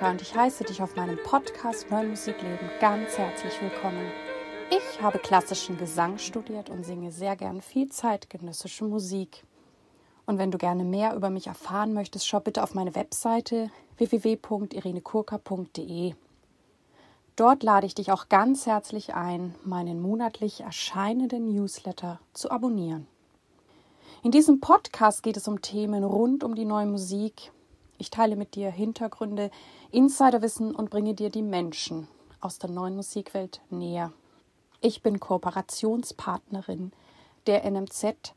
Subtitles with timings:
[0.00, 4.10] Korka und ich heiße dich auf meinem Podcast Neue Musikleben ganz herzlich willkommen.
[4.70, 9.44] Ich habe klassischen Gesang studiert und singe sehr gern viel zeitgenössische Musik.
[10.24, 16.14] Und wenn du gerne mehr über mich erfahren möchtest, schau bitte auf meine Webseite www.irenekurka.de.
[17.36, 23.06] Dort lade ich dich auch ganz herzlich ein, meinen monatlich erscheinenden Newsletter zu abonnieren.
[24.22, 27.52] In diesem Podcast geht es um Themen rund um die neue Musik,
[28.00, 29.50] ich teile mit dir Hintergründe,
[29.92, 32.06] Insiderwissen und bringe dir die Menschen
[32.40, 34.12] aus der neuen Musikwelt näher.
[34.80, 36.92] Ich bin Kooperationspartnerin
[37.48, 38.34] der NMZ,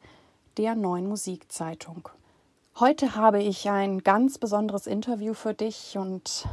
[0.58, 2.10] der neuen Musikzeitung.
[2.80, 6.48] Heute habe ich ein ganz besonderes Interview für dich und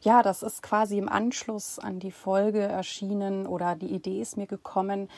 [0.00, 4.46] ja, das ist quasi im Anschluss an die Folge erschienen oder die Idee ist mir
[4.46, 5.10] gekommen,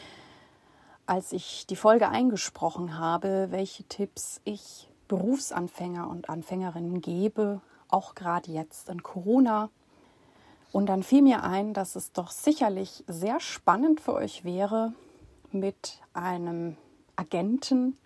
[1.06, 8.50] als ich die Folge eingesprochen habe, welche Tipps ich Berufsanfänger und Anfängerinnen gebe, auch gerade
[8.50, 9.70] jetzt in Corona.
[10.72, 14.92] Und dann fiel mir ein, dass es doch sicherlich sehr spannend für euch wäre,
[15.50, 16.76] mit einem
[17.16, 17.96] Agenten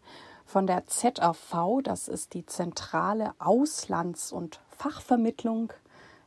[0.44, 5.72] von der ZAV, das ist die zentrale Auslands- und Fachvermittlung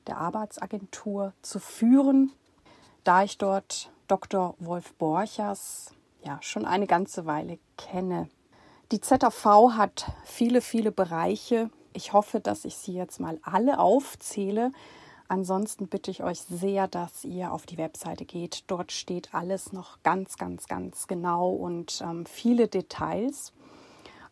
[0.08, 2.32] der Arbeitsagentur, zu führen,
[3.04, 4.56] da ich dort Dr.
[4.60, 8.30] Wolf Borchers ja schon eine ganze Weile kenne.
[8.92, 9.46] Die ZAV
[9.78, 11.70] hat viele, viele Bereiche.
[11.96, 14.74] Ich hoffe, dass ich sie jetzt mal alle aufzähle.
[15.30, 18.66] Ansonsten bitte ich euch sehr, dass ihr auf die Webseite geht.
[18.68, 23.54] Dort steht alles noch ganz, ganz, ganz genau und ähm, viele Details.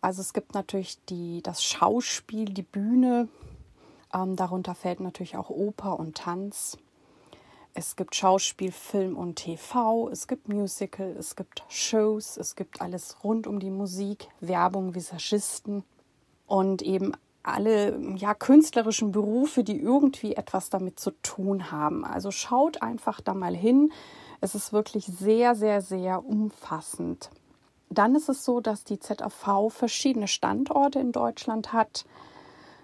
[0.02, 3.30] Also es gibt natürlich die, das Schauspiel, die Bühne.
[4.14, 6.78] Ähm, darunter fällt natürlich auch Oper und Tanz.
[7.74, 13.24] Es gibt Schauspiel, Film und TV, es gibt Musical, es gibt Shows, es gibt alles
[13.24, 15.84] rund um die Musik, Werbung, Visagisten
[16.46, 22.06] und eben alle ja, künstlerischen Berufe, die irgendwie etwas damit zu tun haben.
[22.06, 23.92] Also schaut einfach da mal hin.
[24.42, 27.30] Es ist wirklich sehr, sehr, sehr umfassend.
[27.90, 32.06] Dann ist es so, dass die ZAV verschiedene Standorte in Deutschland hat.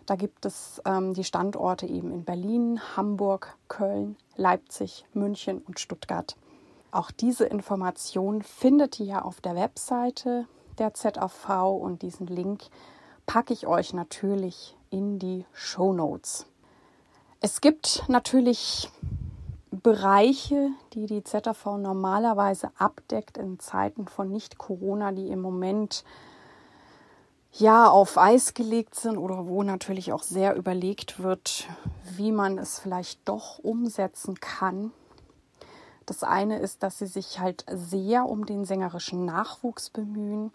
[0.06, 6.36] Da gibt es ähm, die Standorte eben in Berlin, Hamburg, Köln, Leipzig, München und Stuttgart.
[6.92, 10.48] Auch diese Information findet ihr auf der Webseite
[10.80, 11.50] der ZAV
[11.80, 12.64] und diesen Link
[13.30, 16.48] packe ich euch natürlich in die Show Notes.
[17.42, 18.90] Es gibt natürlich
[19.70, 26.04] Bereiche, die die ZAV normalerweise abdeckt in Zeiten von Nicht-Corona, die im Moment
[27.52, 31.68] ja auf Eis gelegt sind oder wo natürlich auch sehr überlegt wird,
[32.16, 34.92] wie man es vielleicht doch umsetzen kann.
[36.08, 40.52] Das eine ist, dass sie sich halt sehr um den sängerischen Nachwuchs bemühen.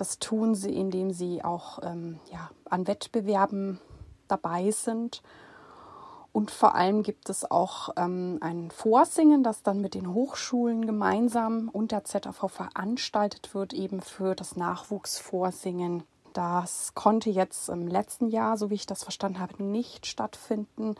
[0.00, 3.78] Das tun sie, indem sie auch ähm, ja, an Wettbewerben
[4.28, 5.22] dabei sind.
[6.32, 11.68] Und vor allem gibt es auch ähm, ein Vorsingen, das dann mit den Hochschulen gemeinsam
[11.68, 18.56] und der ZAV veranstaltet wird, eben für das Nachwuchsvorsingen das konnte jetzt im letzten Jahr,
[18.56, 20.94] so wie ich das verstanden habe, nicht stattfinden.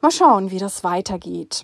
[0.00, 1.62] Mal schauen, wie das weitergeht.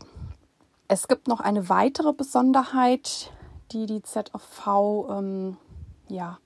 [0.87, 3.33] Es gibt noch eine weitere Besonderheit,
[3.73, 5.57] die die ZAV ähm,
[6.09, 6.39] ja,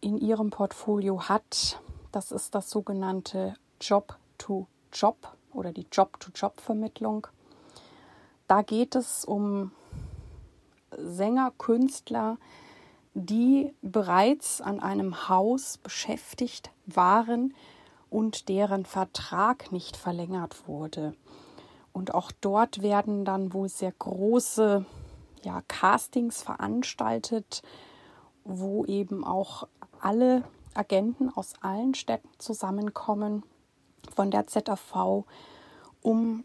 [0.00, 1.80] in ihrem Portfolio hat.
[2.12, 5.16] Das ist das sogenannte Job-to-Job -Job
[5.52, 7.26] oder die Job-to-Job-Vermittlung.
[8.46, 9.72] Da geht es um
[10.96, 12.36] Sänger, Künstler,
[13.14, 17.54] die bereits an einem Haus beschäftigt waren
[18.10, 21.14] und deren Vertrag nicht verlängert wurde.
[21.92, 24.84] Und auch dort werden dann wohl sehr große
[25.42, 27.62] ja, Castings veranstaltet,
[28.44, 29.66] wo eben auch
[30.00, 30.44] alle
[30.74, 33.42] Agenten aus allen Städten zusammenkommen
[34.14, 35.24] von der ZAV,
[36.02, 36.44] um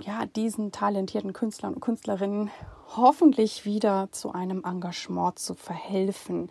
[0.00, 2.50] ja, diesen talentierten Künstlern und Künstlerinnen
[2.96, 6.50] hoffentlich wieder zu einem Engagement zu verhelfen.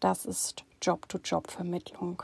[0.00, 2.22] Das ist Job-to-Job-Vermittlung.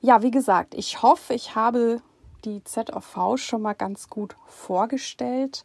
[0.00, 2.00] Ja, wie gesagt, ich hoffe, ich habe
[2.44, 5.62] die ZOV schon mal ganz gut vorgestellt.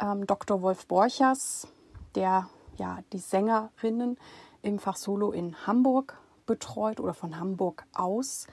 [0.00, 0.60] Ähm, Dr.
[0.60, 1.66] Wolf Borchers,
[2.14, 4.18] der ja die Sängerinnen
[4.66, 8.46] im Fach Solo in Hamburg betreut oder von Hamburg aus,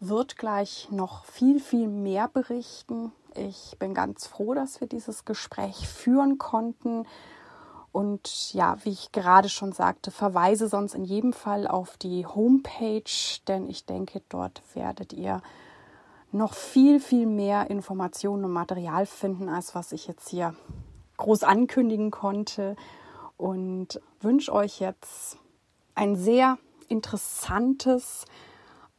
[0.00, 5.88] wird gleich noch viel, viel mehr berichten ich bin ganz froh, dass wir dieses Gespräch
[5.88, 7.06] führen konnten.
[7.92, 13.02] Und ja, wie ich gerade schon sagte, verweise sonst in jedem Fall auf die Homepage,
[13.48, 15.42] denn ich denke, dort werdet ihr
[16.30, 20.54] noch viel, viel mehr Informationen und Material finden, als was ich jetzt hier
[21.18, 22.76] groß ankündigen konnte.
[23.42, 25.36] Und wünsche euch jetzt
[25.96, 28.24] ein sehr interessantes,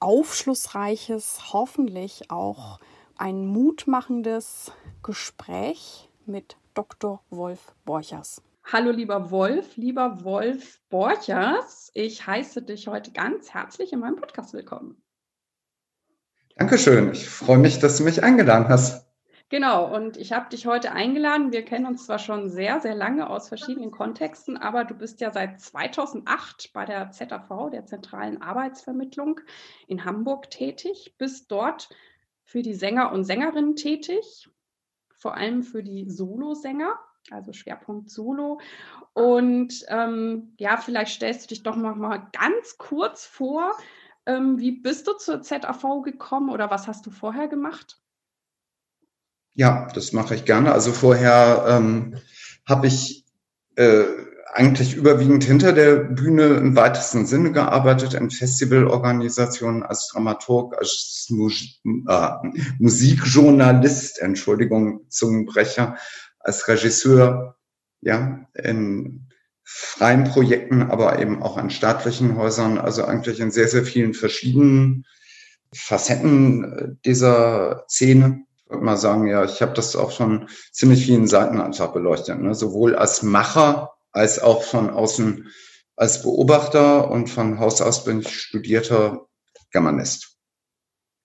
[0.01, 2.81] aufschlussreiches, hoffentlich auch
[3.15, 7.21] ein mutmachendes Gespräch mit Dr.
[7.29, 8.41] Wolf Borchers.
[8.65, 14.51] Hallo lieber Wolf, lieber Wolf Borchers, ich heiße dich heute ganz herzlich in meinem Podcast
[14.51, 15.01] willkommen.
[16.57, 19.07] Dankeschön, ich freue mich, dass du mich eingeladen hast.
[19.49, 21.51] Genau, und ich habe dich heute eingeladen.
[21.51, 25.31] Wir kennen uns zwar schon sehr, sehr lange aus verschiedenen Kontexten, aber du bist ja
[25.31, 29.39] seit 2008 bei der ZAV, der Zentralen Arbeitsvermittlung
[29.87, 31.89] in Hamburg tätig, bist dort
[32.43, 34.49] für die Sänger und Sängerinnen tätig,
[35.15, 36.97] vor allem für die Solosänger
[37.31, 38.59] also Schwerpunkt Solo.
[39.13, 43.71] Und ähm, ja, vielleicht stellst du dich doch noch mal ganz kurz vor.
[44.25, 48.02] Ähm, wie bist du zur ZAV gekommen oder was hast du vorher gemacht?
[49.55, 50.71] Ja, das mache ich gerne.
[50.71, 52.15] Also vorher ähm,
[52.65, 53.25] habe ich
[53.75, 54.03] äh,
[54.53, 61.81] eigentlich überwiegend hinter der Bühne im weitesten Sinne gearbeitet, in Festivalorganisationen als Dramaturg, als Mus
[61.83, 62.29] äh,
[62.79, 65.97] Musikjournalist, Entschuldigung, Zungenbrecher,
[66.39, 67.55] als Regisseur,
[68.01, 69.27] ja, in
[69.63, 75.05] freien Projekten, aber eben auch an staatlichen Häusern, also eigentlich in sehr, sehr vielen verschiedenen
[75.73, 78.45] Facetten dieser Szene.
[78.65, 82.39] Ich würde mal sagen, ja, ich habe das auch von ziemlich vielen Seiten einfach beleuchtet,
[82.39, 82.55] ne?
[82.55, 85.49] sowohl als Macher als auch von außen
[85.95, 89.27] als Beobachter und von Haus aus bin ich studierter
[89.71, 90.37] Germanist.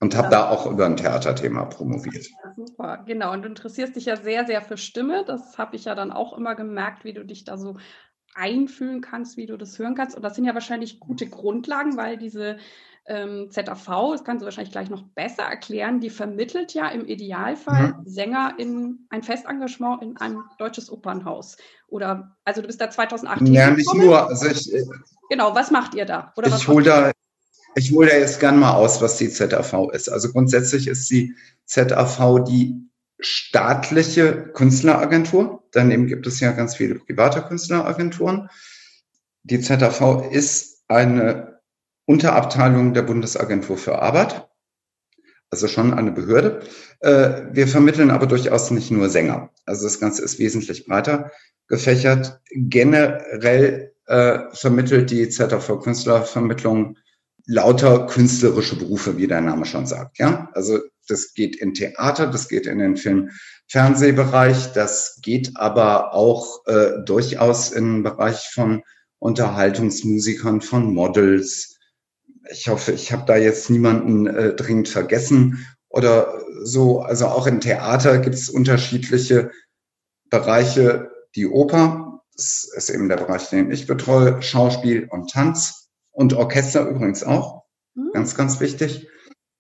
[0.01, 0.31] Und habe ja.
[0.31, 2.29] da auch über ein Theaterthema promoviert.
[2.29, 3.33] Ja, super, genau.
[3.33, 5.25] Und du interessierst dich ja sehr, sehr für Stimme.
[5.27, 7.79] Das habe ich ja dann auch immer gemerkt, wie du dich da so
[8.35, 10.15] einfühlen kannst, wie du das hören kannst.
[10.15, 12.59] Und das sind ja wahrscheinlich gute Grundlagen, weil diese
[13.09, 17.95] ähm, ZAV, das kannst du wahrscheinlich gleich noch besser erklären, die vermittelt ja im Idealfall
[17.95, 18.07] mhm.
[18.07, 21.57] Sänger in ein Festengagement in ein deutsches Opernhaus.
[21.89, 23.49] Oder, also du bist da 2008.
[23.49, 24.29] Ja, nicht nur.
[24.29, 24.85] Also ich, äh,
[25.31, 26.33] genau, was macht ihr da?
[26.37, 27.13] Oder ich hole da,
[27.75, 30.11] ich hole da jetzt gerne mal aus, was die ZAV ist.
[30.11, 31.35] Also grundsätzlich ist die
[31.65, 32.89] ZAV die
[33.21, 35.65] staatliche Künstleragentur.
[35.73, 38.51] Daneben gibt es ja ganz viele private Künstleragenturen.
[39.45, 41.58] Die ZAV ist eine
[42.09, 44.49] Unterabteilung der Bundesagentur für Arbeit,
[45.51, 46.63] also schon eine Behörde.
[47.01, 49.51] Äh, wir vermitteln aber durchaus nicht nur Sänger.
[49.67, 51.31] Also das Ganze ist wesentlich breiter
[51.69, 52.41] gefächert.
[52.51, 56.97] Generell äh, vermittelt die ZAV Künstlervermittlung
[57.45, 60.19] lauter künstlerische Berufe, wie der Name schon sagt.
[60.19, 60.79] Ja, also
[61.09, 63.33] das geht in Theater, das geht in den Film,
[63.67, 68.83] Fernsehbereich, das geht aber auch äh, durchaus im Bereich von
[69.19, 71.78] Unterhaltungsmusikern, von Models.
[72.51, 77.01] Ich hoffe, ich habe da jetzt niemanden äh, dringend vergessen oder so.
[77.01, 79.51] Also auch im Theater gibt es unterschiedliche
[80.31, 81.11] Bereiche.
[81.35, 86.89] Die Oper, das ist eben der Bereich, den ich betreue, Schauspiel und Tanz und Orchester
[86.89, 87.65] übrigens auch.
[87.95, 88.11] Mhm.
[88.13, 89.09] Ganz, ganz wichtig.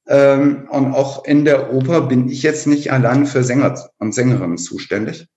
[0.06, 4.58] Ähm, und auch in der Oper bin ich jetzt nicht allein für Sänger und Sängerinnen
[4.58, 5.28] zuständig.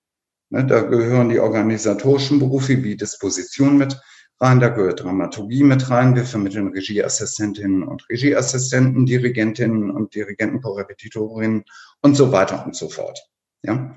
[0.49, 4.01] Ne, da gehören die organisatorischen Berufe wie Disposition mit
[4.41, 6.15] rein, da gehört Dramaturgie mit rein.
[6.15, 11.63] Wir vermitteln Regieassistentinnen und Regieassistenten, Dirigentinnen und Dirigenten, Korrepetitorinnen
[12.01, 13.19] und so weiter und so fort.
[13.63, 13.95] Ja.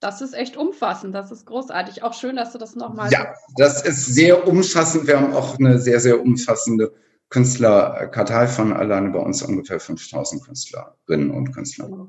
[0.00, 2.02] Das ist echt umfassend, das ist großartig.
[2.02, 3.10] Auch schön, dass du das nochmal.
[3.10, 5.06] Ja, das ist sehr umfassend.
[5.06, 6.94] Wir haben auch eine sehr, sehr umfassende
[7.30, 11.88] Künstlerkartei von alleine bei uns ungefähr 5000 Künstlerinnen und Künstler.
[11.88, 12.08] Genau.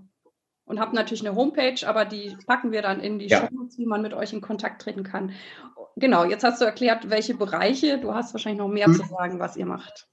[0.65, 3.41] Und habt natürlich eine Homepage, aber die packen wir dann in die ja.
[3.41, 5.31] Show, wie man mit euch in Kontakt treten kann.
[5.95, 7.99] Genau, jetzt hast du erklärt, welche Bereiche.
[7.99, 8.95] Du hast wahrscheinlich noch mehr hm.
[8.95, 10.07] zu sagen, was ihr macht.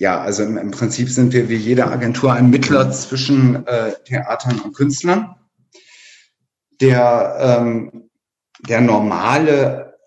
[0.00, 4.60] Ja, also im, im, Prinzip sind wir wie jede Agentur ein Mittler zwischen äh, Theatern
[4.60, 5.36] und Künstlern
[6.80, 8.10] der, ähm,
[8.60, 9.98] der normale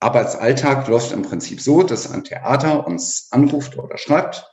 [0.00, 4.46] Arbeitsalltag läuft im Prinzip so, dass ein Theater uns anruft oder schreibt,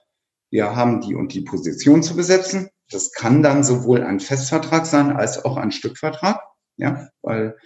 [0.50, 2.70] wir haben die und die Position zu besetzen.
[2.94, 6.42] Das kann dann sowohl ein Festvertrag sein als auch ein Stückvertrag,
[6.78, 7.58] ja, weil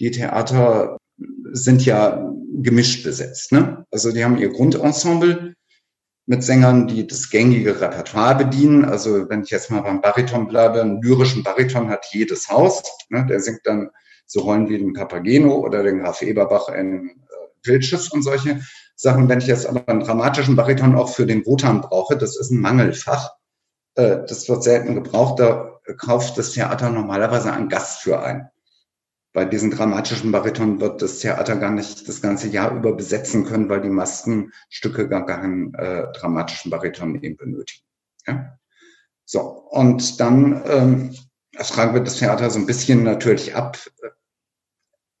[0.00, 0.98] die Theater
[1.52, 3.52] sind ja gemischt besetzt.
[3.52, 3.86] Ne?
[3.90, 5.56] Also die haben ihr Grundensemble,
[6.26, 8.84] mit Sängern, die das gängige Repertoire bedienen.
[8.84, 12.82] Also wenn ich jetzt mal beim Bariton bleibe, einen lyrischen Bariton hat jedes Haus.
[13.08, 13.24] Ne?
[13.26, 13.90] Der singt dann
[14.26, 18.60] so Rollen wie den Papageno oder den Graf Eberbach in äh, Wildschiff und solche
[18.96, 19.28] Sachen.
[19.28, 22.60] Wenn ich jetzt aber einen dramatischen Bariton auch für den Wotan brauche, das ist ein
[22.60, 23.30] Mangelfach.
[23.96, 25.40] Äh, das wird selten gebraucht.
[25.40, 28.48] Da kauft das Theater normalerweise einen Gast für ein
[29.36, 33.68] bei diesen dramatischen Bariton wird das Theater gar nicht das ganze Jahr über besetzen können,
[33.68, 37.84] weil die Maskenstücke gar keinen äh, dramatischen Bariton eben benötigen.
[38.26, 38.58] Ja?
[39.26, 41.14] So, und dann ähm,
[41.58, 43.76] fragen wir das Theater so ein bisschen natürlich ab,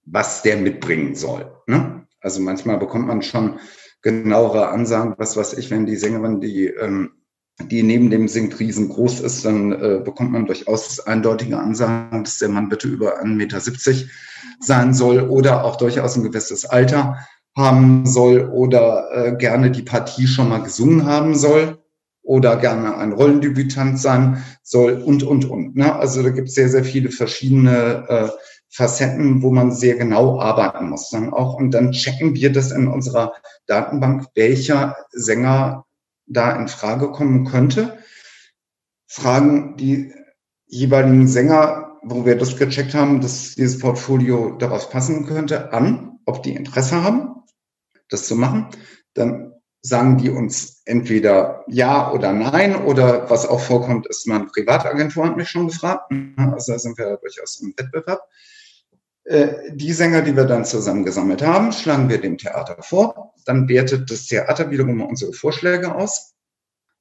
[0.06, 1.54] was der mitbringen soll.
[1.66, 2.06] Ne?
[2.18, 3.60] Also manchmal bekommt man schon
[4.00, 7.12] genauere Ansagen, was weiß ich, wenn die Sängerin die ähm,
[7.62, 12.50] die neben dem singt riesengroß ist, dann äh, bekommt man durchaus eindeutige Ansagen, dass der
[12.50, 13.60] Mann bitte über 1,70 Meter
[14.60, 17.16] sein soll oder auch durchaus ein gewisses Alter
[17.56, 21.78] haben soll oder äh, gerne die Partie schon mal gesungen haben soll
[22.22, 25.76] oder gerne ein Rollendebütant sein soll und, und, und.
[25.76, 25.94] Ne?
[25.94, 28.28] Also da gibt es sehr, sehr viele verschiedene äh,
[28.68, 31.54] Facetten, wo man sehr genau arbeiten muss dann auch.
[31.54, 33.32] Und dann checken wir das in unserer
[33.66, 35.85] Datenbank, welcher Sänger
[36.26, 37.98] da in Frage kommen könnte.
[39.06, 40.12] Fragen die
[40.66, 46.42] jeweiligen Sänger, wo wir das gecheckt haben, dass dieses Portfolio darauf passen könnte, an, ob
[46.42, 47.42] die Interesse haben,
[48.08, 48.68] das zu machen.
[49.14, 49.52] Dann
[49.82, 55.36] sagen die uns entweder ja oder nein oder was auch vorkommt, ist, meine Privatagentur hat
[55.36, 56.12] mich schon gefragt.
[56.36, 58.20] Also da sind wir durchaus im Wettbewerb.
[59.26, 63.34] Äh, die Sänger, die wir dann zusammengesammelt haben, schlagen wir dem Theater vor.
[63.44, 66.34] Dann wertet das Theater wiederum unsere Vorschläge aus.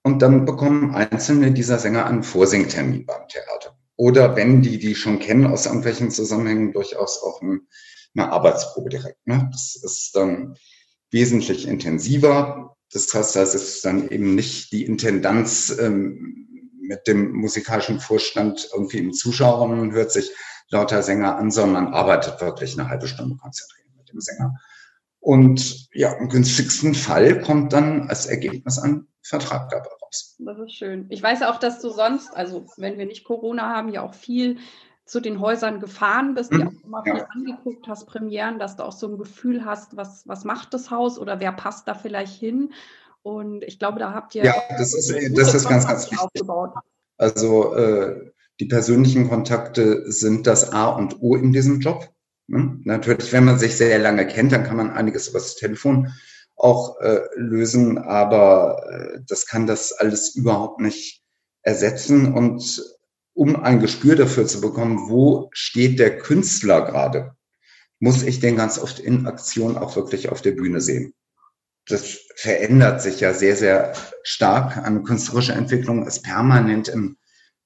[0.03, 3.77] Und dann bekommen einzelne dieser Sänger einen Vorsingtermin beim Theater.
[3.95, 9.25] Oder wenn die die schon kennen aus irgendwelchen Zusammenhängen, durchaus auch eine Arbeitsprobe direkt.
[9.25, 9.47] Ne?
[9.51, 10.57] Das ist dann
[11.11, 12.75] wesentlich intensiver.
[12.91, 18.99] Das heißt, das ist dann eben nicht die Intendanz ähm, mit dem musikalischen Vorstand irgendwie
[18.99, 20.31] im Zuschauerraum und hört sich
[20.69, 24.55] lauter Sänger an, sondern man arbeitet wirklich eine halbe Stunde konzentriert mit dem Sänger.
[25.19, 30.35] Und ja, im günstigsten Fall kommt dann als Ergebnis ein Vertrag dabei raus.
[30.37, 31.07] Das ist schön.
[31.09, 34.59] Ich weiß auch, dass du sonst, also wenn wir nicht Corona haben, ja auch viel
[35.05, 36.67] zu den Häusern gefahren bist, die mhm.
[36.67, 37.27] auch immer viel ja.
[37.33, 41.17] angeguckt hast, Premieren, dass du auch so ein Gefühl hast, was, was macht das Haus
[41.17, 42.73] oder wer passt da vielleicht hin.
[43.23, 44.45] Und ich glaube, da habt ihr.
[44.45, 46.19] Ja, das ist, das ist ganz, ganz wichtig.
[46.19, 46.73] Aufgebaut.
[47.17, 52.09] Also äh, die persönlichen Kontakte sind das A und O in diesem Job.
[52.47, 52.79] Ne?
[52.83, 56.13] Natürlich, wenn man sich sehr lange kennt, dann kann man einiges über das Telefon
[56.55, 61.21] auch äh, lösen, aber äh, das kann das alles überhaupt nicht
[61.63, 62.33] ersetzen.
[62.33, 62.81] Und
[63.33, 67.35] um ein Gespür dafür zu bekommen, wo steht der Künstler gerade,
[67.99, 71.13] muss ich den ganz oft in Aktion auch wirklich auf der Bühne sehen.
[71.87, 73.93] Das verändert sich ja sehr, sehr
[74.23, 74.77] stark.
[74.77, 77.17] Eine künstlerische Entwicklung ist permanent im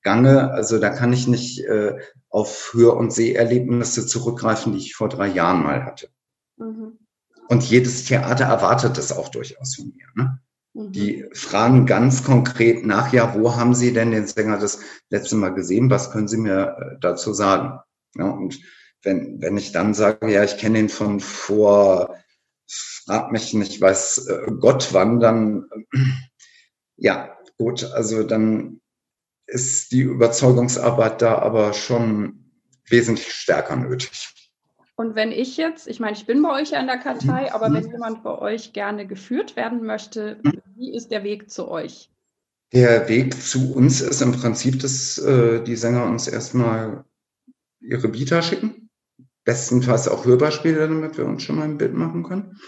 [0.01, 0.51] Gange.
[0.51, 1.97] Also da kann ich nicht äh,
[2.29, 6.09] auf Hör- und Seherlebnisse zurückgreifen, die ich vor drei Jahren mal hatte.
[6.57, 6.99] Mhm.
[7.47, 10.05] Und jedes Theater erwartet das auch durchaus von mir.
[10.15, 10.39] Ne?
[10.73, 10.91] Mhm.
[10.91, 14.79] Die fragen ganz konkret nach, ja, wo haben Sie denn den Sänger das
[15.09, 15.89] letzte Mal gesehen?
[15.89, 17.79] Was können Sie mir äh, dazu sagen?
[18.15, 18.59] Ja, und
[19.03, 22.15] wenn, wenn ich dann sage, ja, ich kenne ihn von vor,
[22.67, 25.69] frag mich nicht, weiß äh, Gott wann, dann,
[26.97, 28.81] ja, gut, also dann
[29.51, 32.51] ist die Überzeugungsarbeit da aber schon
[32.87, 34.33] wesentlich stärker nötig.
[34.95, 37.53] Und wenn ich jetzt, ich meine, ich bin bei euch ja in der Kartei, mhm.
[37.53, 40.61] aber wenn jemand bei euch gerne geführt werden möchte, mhm.
[40.75, 42.09] wie ist der Weg zu euch?
[42.73, 47.05] Der Weg zu uns ist im Prinzip, dass äh, die Sänger uns erstmal
[47.79, 48.89] ihre Bieter schicken.
[49.45, 52.59] Bestenfalls auch Hörbeispiele, damit wir uns schon mal ein Bild machen können.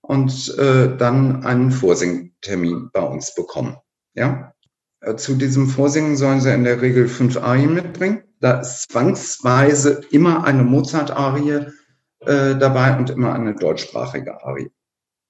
[0.00, 3.76] Und äh, dann einen Vorsingtermin bei uns bekommen.
[4.14, 4.53] Ja?
[5.04, 8.22] Äh, zu diesem Vorsingen sollen sie in der Regel fünf Arien mitbringen.
[8.40, 11.66] Da ist zwangsweise immer eine Mozart-Arie
[12.20, 14.70] äh, dabei und immer eine deutschsprachige Arie.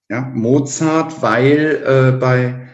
[0.09, 2.69] Ja, Mozart, weil äh, bei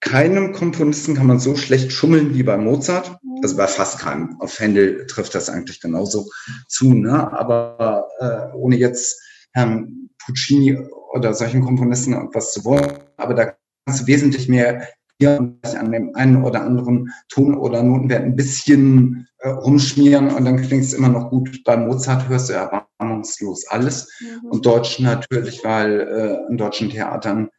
[0.00, 3.18] keinem Komponisten kann man so schlecht schummeln wie bei Mozart.
[3.42, 4.40] Also bei fast keinem.
[4.40, 6.30] Auf Händel trifft das eigentlich genauso
[6.68, 6.94] zu.
[6.94, 7.32] Ne?
[7.32, 9.20] Aber äh, ohne jetzt
[9.52, 10.78] Herrn Puccini
[11.12, 12.98] oder solchen Komponisten etwas zu wollen.
[13.16, 13.54] Aber da
[13.84, 14.86] kannst du wesentlich mehr
[15.20, 20.60] hier an dem einen oder anderen Ton oder Notenwert ein bisschen äh, rumschmieren und dann
[20.60, 21.62] klingt es immer noch gut.
[21.64, 24.08] Bei Mozart hörst du erwartungslos alles.
[24.20, 24.48] Mhm.
[24.48, 27.50] Und Deutsch natürlich, weil äh, in deutschen Theatern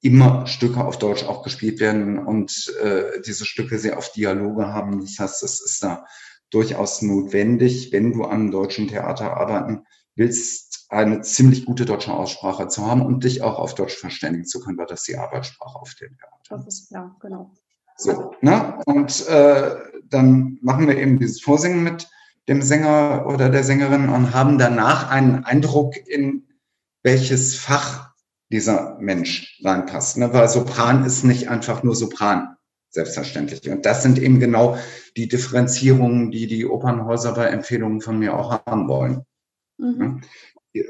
[0.00, 5.00] immer Stücke auf Deutsch auch gespielt werden und äh, diese Stücke sehr oft Dialoge haben.
[5.00, 6.04] Das heißt, es ist da
[6.50, 9.84] durchaus notwendig, wenn du am deutschen Theater arbeiten
[10.14, 14.60] willst, eine ziemlich gute deutsche Aussprache zu haben und dich auch auf Deutsch verständigen zu
[14.60, 16.90] können, weil das die Arbeitssprache auf dem Theater ist.
[16.90, 17.52] Ja, genau.
[17.96, 18.78] So, ne?
[18.86, 19.76] Und äh,
[20.08, 22.08] dann machen wir eben dieses Vorsingen mit
[22.48, 26.48] dem Sänger oder der Sängerin und haben danach einen Eindruck, in
[27.02, 28.12] welches Fach
[28.50, 30.18] dieser Mensch reinpasst.
[30.18, 30.32] Ne?
[30.32, 32.56] Weil Sopran ist nicht einfach nur Sopran,
[32.90, 33.68] selbstverständlich.
[33.70, 34.76] Und das sind eben genau
[35.16, 39.24] die Differenzierungen, die die Opernhäuser bei Empfehlungen von mir auch haben wollen.
[39.78, 40.22] Mhm.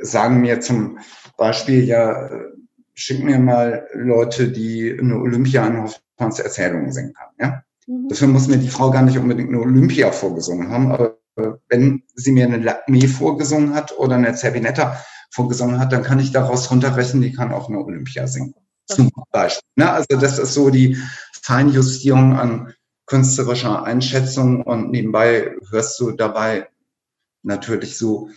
[0.02, 0.98] Sagen mir zum
[1.36, 2.30] Beispiel, ja,
[2.94, 7.28] schick mir mal Leute, die eine Olympia an Hoffmanns Erzählungen singen kann.
[7.38, 7.62] Ja?
[7.86, 8.08] Mhm.
[8.08, 11.18] Dafür muss mir die Frau gar nicht unbedingt eine Olympia vorgesungen haben, aber
[11.68, 15.00] wenn sie mir eine Lacme vorgesungen hat oder eine Zerbinetta
[15.30, 18.54] vorgesungen hat, dann kann ich daraus runterrechnen, die kann auch eine Olympia singen.
[18.86, 19.68] Zum Beispiel.
[19.76, 19.90] Ne?
[19.90, 20.96] Also das ist so die
[21.42, 22.74] Feinjustierung an
[23.06, 26.68] künstlerischer Einschätzung und nebenbei hörst du dabei
[27.42, 28.30] natürlich so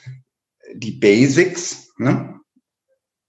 [0.80, 1.94] die Basics.
[1.98, 2.40] Ne?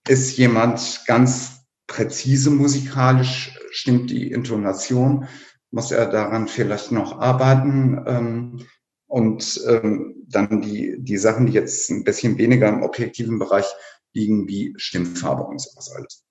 [0.07, 5.27] Ist jemand ganz präzise musikalisch, stimmt die Intonation,
[5.71, 8.03] muss er daran vielleicht noch arbeiten.
[8.07, 8.67] Ähm,
[9.07, 13.65] und ähm, dann die, die Sachen, die jetzt ein bisschen weniger im objektiven Bereich
[14.13, 16.25] liegen, wie Stimmfarbe und sowas alles.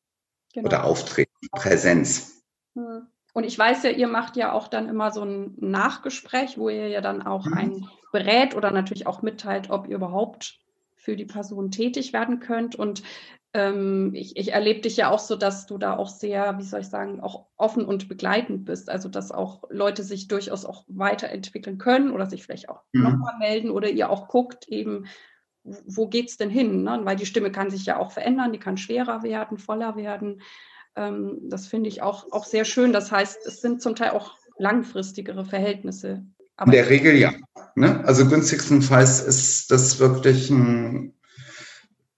[0.55, 0.67] Genau.
[0.67, 2.45] Oder Auftreten, Präsenz.
[2.75, 3.09] Hm.
[3.35, 6.89] Und ich weiß ja, ihr macht ja auch dann immer so ein Nachgespräch, wo ihr
[6.89, 7.53] ja dann auch mhm.
[7.53, 10.59] einen berät oder natürlich auch mitteilt, ob ihr überhaupt
[11.09, 12.77] für die Person tätig werden könnt.
[12.77, 13.03] Und
[13.55, 16.81] ähm, ich, ich erlebe dich ja auch so, dass du da auch sehr, wie soll
[16.81, 18.91] ich sagen, auch offen und begleitend bist.
[18.91, 23.05] Also dass auch Leute sich durchaus auch weiterentwickeln können oder sich vielleicht auch mhm.
[23.05, 25.07] nochmal melden oder ihr auch guckt eben,
[25.65, 26.83] wo geht es denn hin?
[26.83, 27.01] Ne?
[27.05, 30.43] Weil die Stimme kann sich ja auch verändern, die kann schwerer werden, voller werden.
[30.95, 32.93] Ähm, das finde ich auch, auch sehr schön.
[32.93, 36.27] Das heißt, es sind zum Teil auch langfristigere Verhältnisse.
[36.59, 37.33] Aber In der Regel ja.
[37.77, 38.05] Ne?
[38.05, 41.15] Also günstigstenfalls ist das wirklich ein,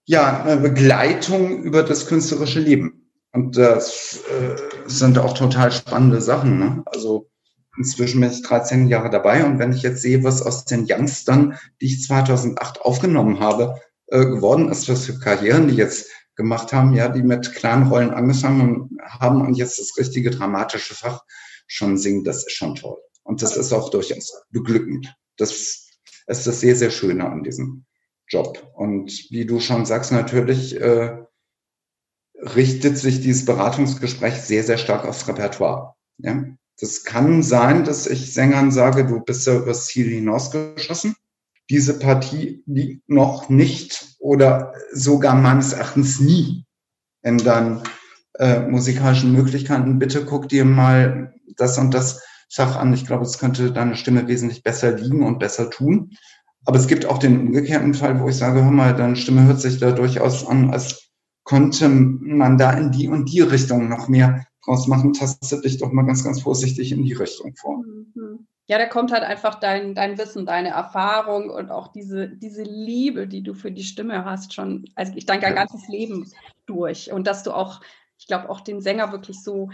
[0.07, 3.07] ja, eine Begleitung über das künstlerische Leben.
[3.33, 4.57] Und das äh,
[4.87, 6.59] sind auch total spannende Sachen.
[6.59, 6.83] Ne?
[6.87, 7.29] Also
[7.77, 11.59] inzwischen bin ich 13 Jahre dabei und wenn ich jetzt sehe, was aus den Youngstern,
[11.81, 16.95] die ich 2008 aufgenommen habe, äh, geworden ist, was für Karrieren die jetzt gemacht haben,
[16.95, 21.23] ja, die mit kleinen Rollen angefangen haben und jetzt das richtige dramatische Fach
[21.67, 22.97] schon singen, das ist schon toll.
[23.23, 25.15] Und das ist auch durchaus beglückend.
[25.37, 25.89] Das
[26.27, 27.85] ist das sehr, sehr Schöne an diesem
[28.29, 28.71] Job.
[28.75, 31.19] Und wie du schon sagst, natürlich äh,
[32.35, 35.95] richtet sich dieses Beratungsgespräch sehr, sehr stark aufs Repertoire.
[36.19, 36.45] Ja?
[36.79, 41.15] Das kann sein, dass ich Sängern sage, du bist ja übers Ziel hinausgeschossen
[41.71, 46.67] diese Partie liegt noch nicht oder sogar meines Erachtens nie
[47.23, 47.83] in deinen
[48.39, 50.01] äh, musikalischen Möglichkeiten.
[50.01, 52.93] Bitte guck dir mal das und das Fach an.
[52.93, 56.17] Ich glaube, es könnte deine Stimme wesentlich besser liegen und besser tun.
[56.67, 59.61] Aber es gibt auch den umgekehrten Fall, wo ich sage, hör mal, deine Stimme hört
[59.61, 61.11] sich da durchaus an, als
[61.45, 65.15] konnte man da in die und die Richtung noch mehr draus machen.
[65.15, 67.79] Tastet dich doch mal ganz, ganz vorsichtig in die Richtung vor.
[67.79, 72.63] Mhm ja, da kommt halt einfach dein, dein Wissen, deine Erfahrung und auch diese, diese
[72.63, 76.31] Liebe, die du für die Stimme hast, schon, also ich denke, ein ganzes Leben
[76.67, 77.11] durch.
[77.11, 77.81] Und dass du auch,
[78.17, 79.71] ich glaube, auch den Sänger wirklich so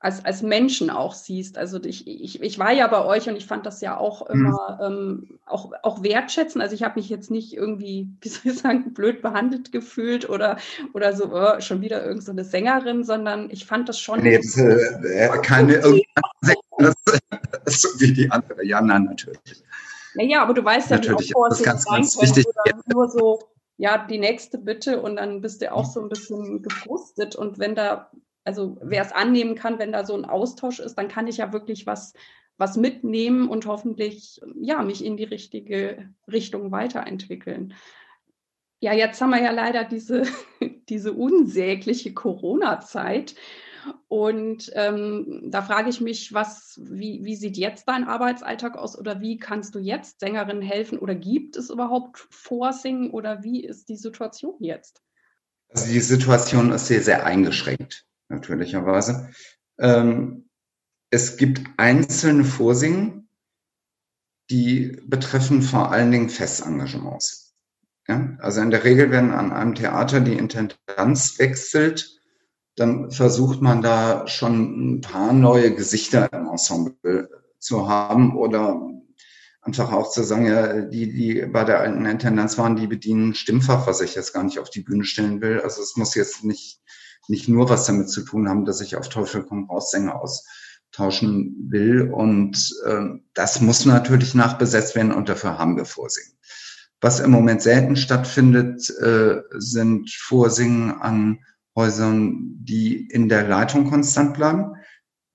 [0.00, 1.58] als, als Menschen auch siehst.
[1.58, 4.34] Also ich, ich, ich war ja bei euch und ich fand das ja auch mhm.
[4.34, 6.60] immer ähm, auch, auch wertschätzen.
[6.60, 10.58] Also ich habe mich jetzt nicht irgendwie, wie soll ich sagen, blöd behandelt gefühlt oder,
[10.92, 14.22] oder so oh, schon wieder irgendeine so Sängerin, sondern ich fand das schon.
[14.22, 15.80] Nee, jetzt, äh, äh keine
[17.64, 18.64] das so wie die andere.
[18.64, 19.64] Ja, nein, natürlich.
[20.14, 22.46] Naja, aber du weißt ja, natürlich, wie auch das ist ganz, ganz wichtig.
[22.86, 23.40] Nur so,
[23.76, 27.74] ja, die nächste bitte und dann bist du auch so ein bisschen gefrustet und wenn
[27.74, 28.10] da
[28.48, 31.52] also wer es annehmen kann, wenn da so ein Austausch ist, dann kann ich ja
[31.52, 32.14] wirklich was,
[32.56, 37.74] was mitnehmen und hoffentlich ja, mich in die richtige Richtung weiterentwickeln.
[38.80, 40.22] Ja, jetzt haben wir ja leider diese,
[40.88, 43.34] diese unsägliche Corona-Zeit.
[44.08, 49.20] Und ähm, da frage ich mich, was, wie, wie sieht jetzt dein Arbeitsalltag aus oder
[49.20, 53.96] wie kannst du jetzt Sängerinnen helfen oder gibt es überhaupt Vorsingen oder wie ist die
[53.96, 55.02] Situation jetzt?
[55.68, 59.30] Also die Situation ist sehr, sehr eingeschränkt natürlicherweise.
[59.78, 60.48] Ähm,
[61.10, 63.28] es gibt einzelne Vorsingen,
[64.50, 67.54] die betreffen vor allen Dingen Festengagements.
[68.06, 68.36] Ja?
[68.40, 72.18] Also in der Regel, wenn an einem Theater die Intendanz wechselt,
[72.76, 78.80] dann versucht man da schon ein paar neue Gesichter im Ensemble zu haben oder
[79.62, 83.86] einfach auch zu sagen, ja, die, die bei der alten Intendanz waren, die bedienen Stimmfach,
[83.86, 85.60] was ich jetzt gar nicht auf die Bühne stellen will.
[85.60, 86.80] Also es muss jetzt nicht
[87.28, 91.68] nicht nur was damit zu tun haben, dass ich auf Teufel komm raus Sänger austauschen
[91.70, 92.10] will.
[92.10, 96.32] Und äh, das muss natürlich nachbesetzt werden und dafür haben wir Vorsingen.
[97.00, 101.38] Was im Moment selten stattfindet, äh, sind Vorsingen an
[101.76, 104.74] Häusern, die in der Leitung konstant bleiben.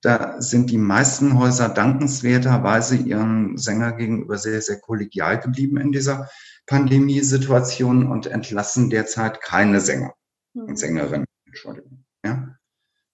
[0.01, 6.29] Da sind die meisten Häuser dankenswerterweise ihren Sänger gegenüber sehr, sehr kollegial geblieben in dieser
[6.65, 10.13] Pandemiesituation und entlassen derzeit keine Sänger
[10.53, 10.75] und hm.
[10.75, 11.25] Sängerinnen.
[11.53, 12.03] Entschuldigung.
[12.25, 12.57] Ja?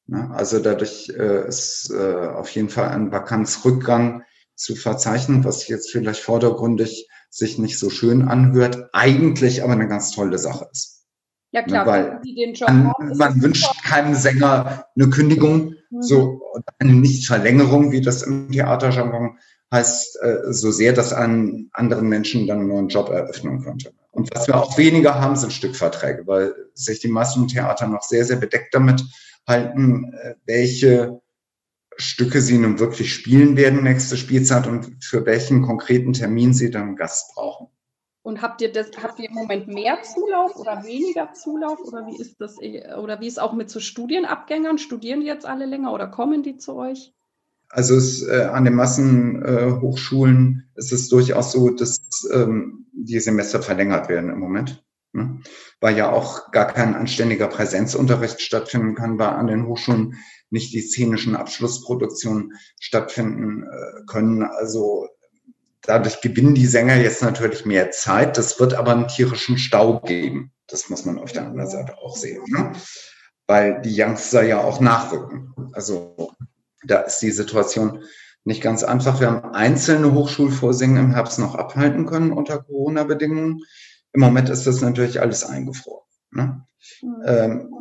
[0.07, 4.23] Na, also dadurch äh, ist äh, auf jeden Fall ein Vakanzrückgang
[4.55, 10.11] zu verzeichnen, was jetzt vielleicht vordergründig sich nicht so schön anhört, eigentlich aber eine ganz
[10.11, 11.05] tolle Sache ist.
[11.51, 12.21] Ja klar, weil
[12.67, 16.01] man, haben, man wünscht keinem Sänger eine Kündigung, mhm.
[16.01, 16.41] so
[16.79, 19.37] eine Nichtverlängerung, wie das im Theaterjargon
[19.71, 23.93] heißt, äh, so sehr, dass einen anderen Menschen dann nur einen Job eröffnen könnte.
[24.19, 28.25] Und was wir auch weniger haben, sind Stückverträge, weil sich die meisten Theater noch sehr,
[28.25, 29.01] sehr bedeckt damit
[29.47, 31.21] halten, äh, welche
[31.95, 36.97] Stücke sie nun wirklich spielen werden nächste Spielzeit und für welchen konkreten Termin sie dann
[36.97, 37.67] Gast brauchen.
[38.21, 41.79] Und habt ihr das, habt ihr im Moment mehr Zulauf oder weniger Zulauf?
[41.79, 42.57] Oder wie ist das?
[42.57, 44.77] Oder wie ist auch mit so Studienabgängern?
[44.77, 47.13] Studieren die jetzt alle länger oder kommen die zu euch?
[47.69, 51.99] Also es, äh, an den Massenhochschulen äh, ist es durchaus so, dass
[52.33, 54.83] ähm, die Semester verlängert werden im Moment.
[55.13, 55.39] Ne?
[55.79, 60.15] Weil ja auch gar kein anständiger Präsenzunterricht stattfinden kann, weil an den Hochschulen
[60.49, 64.43] nicht die szenischen Abschlussproduktionen stattfinden äh, können.
[64.43, 65.07] Also
[65.81, 68.37] dadurch gewinnen die Sänger jetzt natürlich mehr Zeit.
[68.37, 70.51] Das wird aber einen tierischen Stau geben.
[70.67, 72.43] Das muss man auf der anderen Seite auch sehen.
[72.47, 72.71] Ne?
[73.45, 75.53] Weil die Youngster ja auch nachrücken.
[75.73, 76.31] Also
[76.85, 78.03] da ist die Situation
[78.45, 79.19] nicht ganz einfach.
[79.19, 83.61] Wir haben einzelne Hochschulvorsingen im Herbst noch abhalten können unter Corona-Bedingungen.
[84.13, 86.05] Im Moment ist das natürlich alles eingefroren.
[86.31, 86.65] Ne?
[87.01, 87.23] Mhm.
[87.25, 87.73] Ähm,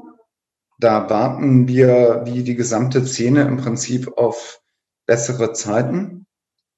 [0.78, 4.60] da warten wir wie die gesamte Szene im Prinzip auf
[5.06, 6.26] bessere Zeiten.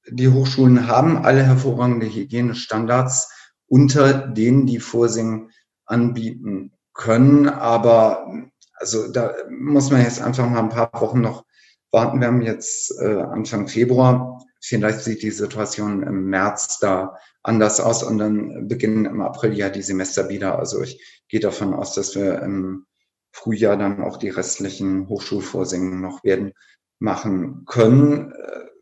[0.09, 3.30] Die Hochschulen haben alle hervorragende Hygienestandards,
[3.66, 5.50] unter denen die Vorsingen
[5.85, 7.48] anbieten können.
[7.48, 8.26] Aber
[8.74, 11.44] also da muss man jetzt einfach mal ein paar Wochen noch
[11.90, 12.20] warten.
[12.20, 14.42] Wir jetzt äh, Anfang Februar.
[14.62, 19.70] Vielleicht sieht die Situation im März da anders aus und dann beginnen im April ja
[19.70, 20.59] die Semester wieder.
[20.59, 22.87] Also ich gehe davon aus, dass wir im
[23.33, 26.53] Frühjahr dann auch die restlichen Hochschulvorsingen noch werden
[26.98, 28.33] machen können.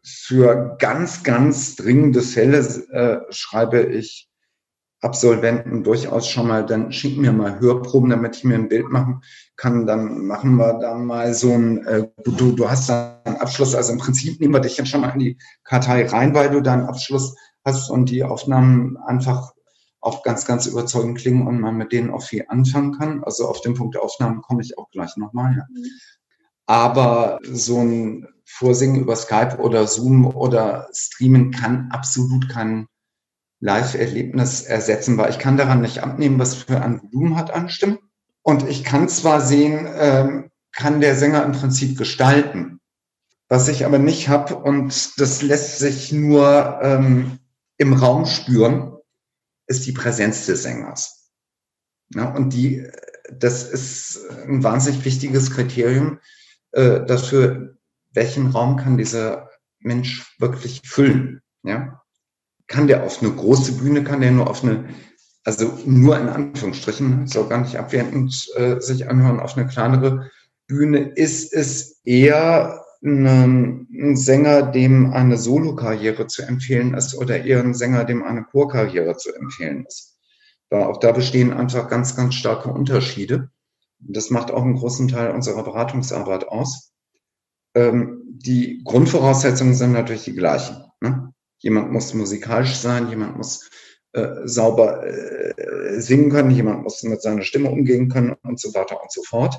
[0.04, 2.58] Für ganz, ganz dringende Fälle
[2.90, 4.27] äh, schreibe ich
[5.00, 9.22] Absolventen durchaus schon mal, dann schick mir mal Hörproben, damit ich mir ein Bild machen
[9.56, 9.86] kann.
[9.86, 13.92] Dann machen wir da mal so ein, äh, du, du hast da einen Abschluss, also
[13.92, 16.72] im Prinzip nehmen wir dich jetzt schon mal in die Kartei rein, weil du da
[16.72, 19.52] einen Abschluss hast und die Aufnahmen einfach
[20.00, 23.22] auch ganz, ganz überzeugend klingen und man mit denen auch viel anfangen kann.
[23.24, 25.56] Also auf den Punkt der Aufnahmen komme ich auch gleich nochmal.
[25.56, 25.66] Ja.
[25.70, 25.84] Mhm.
[26.66, 32.86] Aber so ein Vorsingen über Skype oder Zoom oder Streamen kann absolut kein
[33.60, 37.98] Live-Erlebnis ersetzen, weil ich kann daran nicht abnehmen, was für ein Volumen hat an Stimmen.
[38.42, 42.80] Und ich kann zwar sehen, ähm, kann der Sänger im Prinzip gestalten,
[43.48, 47.38] was ich aber nicht habe und das lässt sich nur ähm,
[47.78, 48.96] im Raum spüren,
[49.66, 51.30] ist die Präsenz des Sängers.
[52.14, 52.86] Ja, und die,
[53.32, 56.20] das ist ein wahnsinnig wichtiges Kriterium
[56.72, 57.76] äh, dafür,
[58.12, 61.42] welchen Raum kann dieser Mensch wirklich füllen.
[61.62, 62.02] Ja?
[62.68, 64.88] Kann der auf eine große Bühne, kann der nur auf eine,
[65.44, 70.30] also nur in Anführungsstrichen, soll gar nicht abwertend äh, sich anhören, auf eine kleinere
[70.66, 77.74] Bühne, ist es eher ein Sänger, dem eine Solokarriere zu empfehlen ist oder eher ein
[77.74, 80.18] Sänger, dem eine Chorkarriere zu empfehlen ist.
[80.70, 83.50] Da, auch da bestehen einfach ganz, ganz starke Unterschiede.
[84.00, 86.92] Das macht auch einen großen Teil unserer Beratungsarbeit aus.
[87.74, 90.84] Ähm, die Grundvoraussetzungen sind natürlich die gleichen.
[91.00, 91.32] Ne?
[91.58, 93.68] Jemand muss musikalisch sein, jemand muss
[94.12, 99.00] äh, sauber äh, singen können, jemand muss mit seiner Stimme umgehen können und so weiter
[99.02, 99.58] und so fort.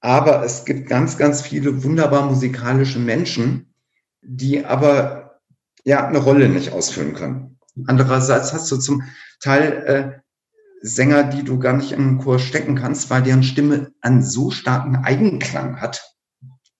[0.00, 3.74] Aber es gibt ganz, ganz viele wunderbar musikalische Menschen,
[4.20, 5.40] die aber
[5.84, 7.58] ja eine Rolle nicht ausfüllen können.
[7.86, 9.02] Andererseits hast du zum
[9.40, 10.22] Teil äh,
[10.82, 14.50] Sänger, die du gar nicht in den Chor stecken kannst, weil deren Stimme einen so
[14.50, 16.16] starken Eigenklang hat,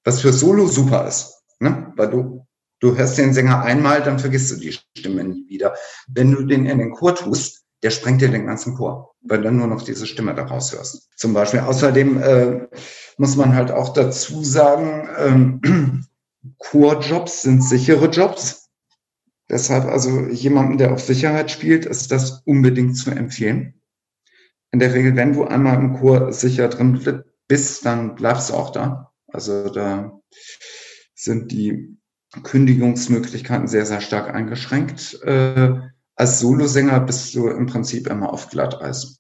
[0.05, 1.43] was für Solo super ist.
[1.61, 1.93] Ne?
[1.97, 2.42] Weil du,
[2.83, 5.75] du hörst den Sänger einmal, dann vergisst du die Stimme nie wieder.
[6.09, 9.57] Wenn du den in den Chor tust, der sprengt dir den ganzen Chor, weil dann
[9.57, 11.09] nur noch diese Stimme daraus hörst.
[11.17, 11.61] Zum Beispiel.
[11.61, 12.69] Außerdem äh,
[13.17, 16.07] muss man halt auch dazu sagen, ähm,
[16.59, 18.69] Chorjobs sind sichere Jobs.
[19.49, 23.81] Deshalb also jemanden, der auf Sicherheit spielt, ist das unbedingt zu empfehlen.
[24.73, 28.71] In der Regel, wenn du einmal im Chor sicher drin bist, dann bleibst du auch
[28.71, 29.13] da.
[29.29, 30.19] Also da
[31.15, 31.99] sind die
[32.43, 35.23] Kündigungsmöglichkeiten sehr, sehr stark eingeschränkt.
[35.23, 35.75] Äh,
[36.15, 39.19] als Solosänger bist du im Prinzip immer auf Glatteis.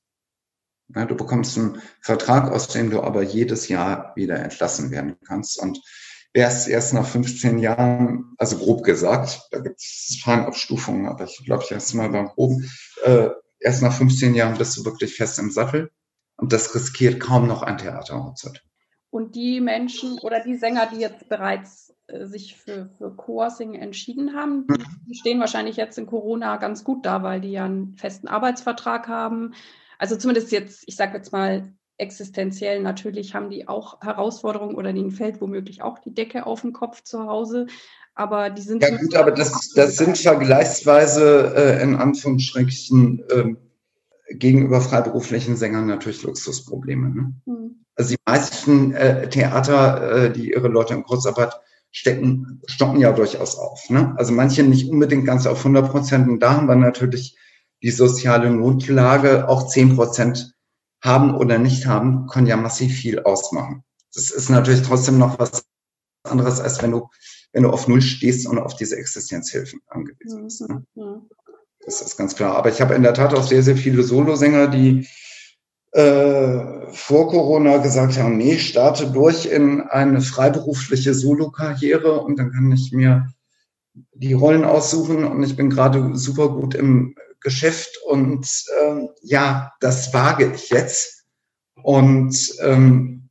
[0.94, 5.58] Ja, du bekommst einen Vertrag, aus dem du aber jedes Jahr wieder entlassen werden kannst.
[5.58, 5.80] Und
[6.34, 11.64] wärst erst nach 15 Jahren, also grob gesagt, da gibt es Feinabstufungen, aber ich glaube,
[11.64, 12.70] ich erst mal beim Groben,
[13.04, 13.28] äh,
[13.60, 15.90] erst nach 15 Jahren bist du wirklich fest im Sattel.
[16.36, 18.62] Und das riskiert kaum noch ein Theaterhochzeit.
[19.10, 21.94] Und die Menschen oder die Sänger, die jetzt bereits
[22.26, 24.66] sich für, für Coworking entschieden haben.
[24.68, 24.76] Mhm.
[25.08, 29.08] Die stehen wahrscheinlich jetzt in Corona ganz gut da, weil die ja einen festen Arbeitsvertrag
[29.08, 29.54] haben.
[29.98, 35.10] Also zumindest jetzt, ich sage jetzt mal, existenziell natürlich haben die auch Herausforderungen oder denen
[35.10, 37.66] fällt womöglich auch die Decke auf den Kopf zu Hause.
[38.14, 38.82] Aber die sind.
[38.82, 46.22] Ja, gut, aber das, das sind vergleichsweise äh, in Anführungsstrichen äh, gegenüber freiberuflichen Sängern natürlich
[46.22, 47.10] Luxusprobleme.
[47.10, 47.34] Ne?
[47.46, 47.84] Mhm.
[47.94, 51.54] Also die meisten äh, Theater, äh, die ihre Leute in Kurzarbeit
[51.92, 53.88] stecken, stocken ja durchaus auf.
[53.90, 54.14] Ne?
[54.16, 56.28] Also manche nicht unbedingt ganz auf 100 Prozent.
[56.28, 57.36] Und da haben wir natürlich
[57.82, 59.48] die soziale Notlage.
[59.48, 60.54] Auch 10 Prozent
[61.02, 63.84] haben oder nicht haben, können ja massiv viel ausmachen.
[64.14, 65.64] Das ist natürlich trotzdem noch was
[66.24, 67.08] anderes, als wenn du,
[67.52, 70.68] wenn du auf Null stehst und auf diese Existenzhilfen angewiesen bist.
[70.68, 70.84] Ne?
[70.94, 71.28] Mhm.
[71.84, 72.56] Das ist ganz klar.
[72.56, 75.08] Aber ich habe in der Tat auch sehr, sehr viele Solosänger, die
[75.92, 82.72] äh, vor Corona gesagt haben, nee, starte durch in eine freiberufliche Solokarriere und dann kann
[82.72, 83.28] ich mir
[84.14, 88.48] die Rollen aussuchen und ich bin gerade super gut im Geschäft und
[88.82, 91.24] ähm, ja, das wage ich jetzt.
[91.82, 93.28] Und ähm,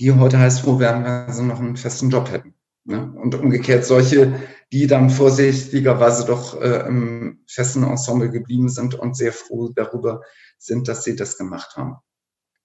[0.00, 2.53] die heute heißt froh werden, wenn sie noch einen festen Job hätten.
[2.84, 3.12] Ne?
[3.16, 4.40] Und umgekehrt solche,
[4.72, 10.20] die dann vorsichtigerweise doch äh, im festen Ensemble geblieben sind und sehr froh darüber
[10.58, 11.96] sind, dass sie das gemacht haben.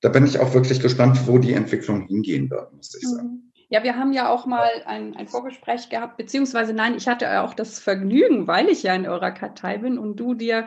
[0.01, 3.27] Da bin ich auch wirklich gespannt, wo die Entwicklung hingehen wird, muss ich sagen.
[3.27, 3.49] Mhm.
[3.71, 7.53] Ja, wir haben ja auch mal ein, ein Vorgespräch gehabt, beziehungsweise nein, ich hatte auch
[7.53, 10.65] das Vergnügen, weil ich ja in eurer Kartei bin und du dir,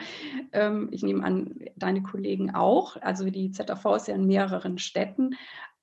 [0.52, 5.34] ähm, ich nehme an, deine Kollegen auch, also die ZAV ist ja in mehreren Städten.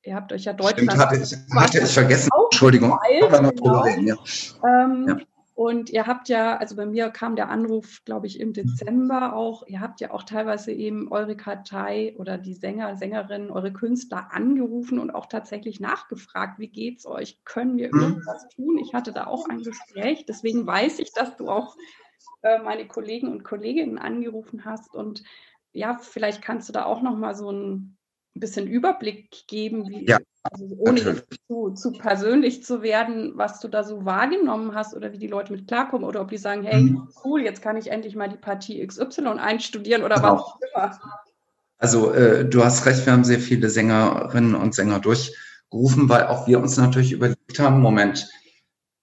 [0.09, 0.91] Ihr habt euch ja Deutschland.
[0.91, 2.31] Stimmt, hatte ich, hatte ich vergessen.
[2.45, 2.97] Entschuldigung.
[3.19, 3.85] Genau.
[3.85, 4.15] Ja.
[4.65, 5.17] Ähm, ja.
[5.53, 9.67] Und ihr habt ja, also bei mir kam der Anruf, glaube ich, im Dezember auch,
[9.67, 14.97] ihr habt ja auch teilweise eben eure Kartei oder die Sänger, Sängerinnen, eure Künstler angerufen
[14.97, 17.43] und auch tatsächlich nachgefragt, wie geht's euch?
[17.45, 18.01] Können wir mhm.
[18.01, 18.79] irgendwas tun?
[18.79, 21.77] Ich hatte da auch ein Gespräch, deswegen weiß ich, dass du auch
[22.41, 24.95] äh, meine Kollegen und Kolleginnen angerufen hast.
[24.95, 25.21] Und
[25.71, 27.98] ja, vielleicht kannst du da auch nochmal so ein
[28.35, 30.17] bisschen Überblick geben, wie, ja.
[30.43, 35.17] Also ohne zu, zu, persönlich zu werden, was du da so wahrgenommen hast oder wie
[35.17, 37.09] die Leute mit klarkommen oder ob die sagen, hey, mhm.
[37.23, 40.35] cool, jetzt kann ich endlich mal die Partie XY einstudieren oder genau.
[40.35, 40.99] was auch immer.
[41.77, 46.47] Also äh, du hast recht, wir haben sehr viele Sängerinnen und Sänger durchgerufen, weil auch
[46.47, 48.29] wir uns natürlich überlegt haben, Moment,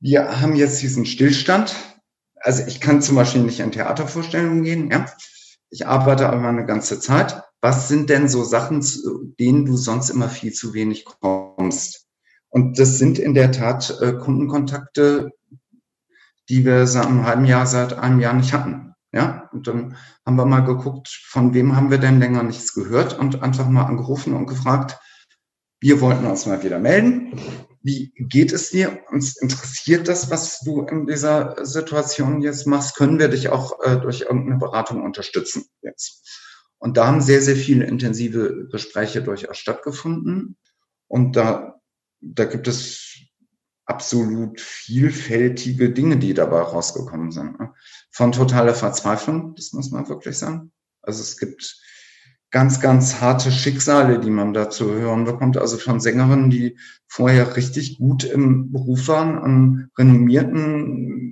[0.01, 1.75] wir haben jetzt diesen Stillstand.
[2.37, 5.07] Also ich kann zum Beispiel nicht in Theatervorstellungen gehen, ja.
[5.69, 10.09] Ich arbeite aber eine ganze Zeit was sind denn so Sachen, zu denen du sonst
[10.11, 12.07] immer viel zu wenig kommst?
[12.49, 15.33] Und das sind in der Tat äh, Kundenkontakte,
[16.49, 18.95] die wir seit einem halben Jahr, seit einem Jahr nicht hatten.
[19.11, 23.19] Ja, und dann haben wir mal geguckt, von wem haben wir denn länger nichts gehört
[23.19, 25.01] und einfach mal angerufen und gefragt,
[25.81, 27.33] wir wollten uns mal wieder melden.
[27.83, 29.01] Wie geht es dir?
[29.11, 32.95] Uns interessiert das, was du in dieser Situation jetzt machst?
[32.95, 36.46] Können wir dich auch äh, durch irgendeine Beratung unterstützen jetzt?
[36.79, 40.57] Und da haben sehr, sehr viele intensive Gespräche durchaus stattgefunden.
[41.09, 41.81] Und da,
[42.21, 43.19] da gibt es
[43.87, 47.59] absolut vielfältige Dinge, die dabei rausgekommen sind.
[47.59, 47.73] Ne?
[48.11, 50.73] Von totaler Verzweiflung, das muss man wirklich sagen.
[51.03, 51.81] Also es gibt
[52.51, 55.57] ganz, ganz harte Schicksale, die man da zu hören bekommt.
[55.57, 61.23] Also von Sängerinnen, die vorher richtig gut im Beruf waren, an renommierten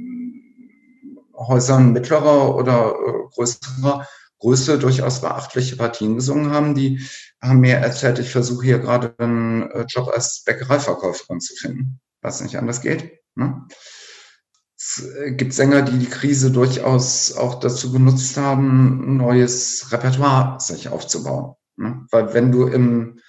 [1.36, 4.06] Häusern mittlerer oder äh, größerer
[4.44, 6.74] Größe durchaus beachtliche Partien gesungen haben.
[6.74, 7.00] Die
[7.40, 12.42] haben mir erzählt, ich versuche hier gerade einen äh, Job als Bäckereiverkäuferin zu finden, was
[12.42, 13.20] nicht anders geht.
[13.36, 13.66] Ne?
[14.76, 20.90] Es äh, gibt Sänger, die die Krise durchaus auch dazu genutzt haben, neues Repertoire sich
[20.90, 21.54] aufzubauen.
[21.76, 22.06] Ne?
[22.10, 23.20] Weil wenn du im,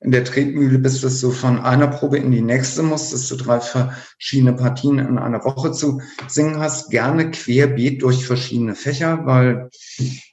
[0.00, 3.34] in der Tretmühle bist, dass du von einer Probe in die nächste musst, dass du
[3.34, 9.68] drei verschiedene Partien in einer Woche zu singen hast, gerne querbeet durch verschiedene Fächer, weil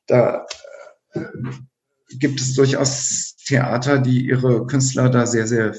[0.08, 0.46] da
[1.14, 1.22] äh,
[2.18, 5.76] gibt es durchaus Theater, die ihre Künstler da sehr, sehr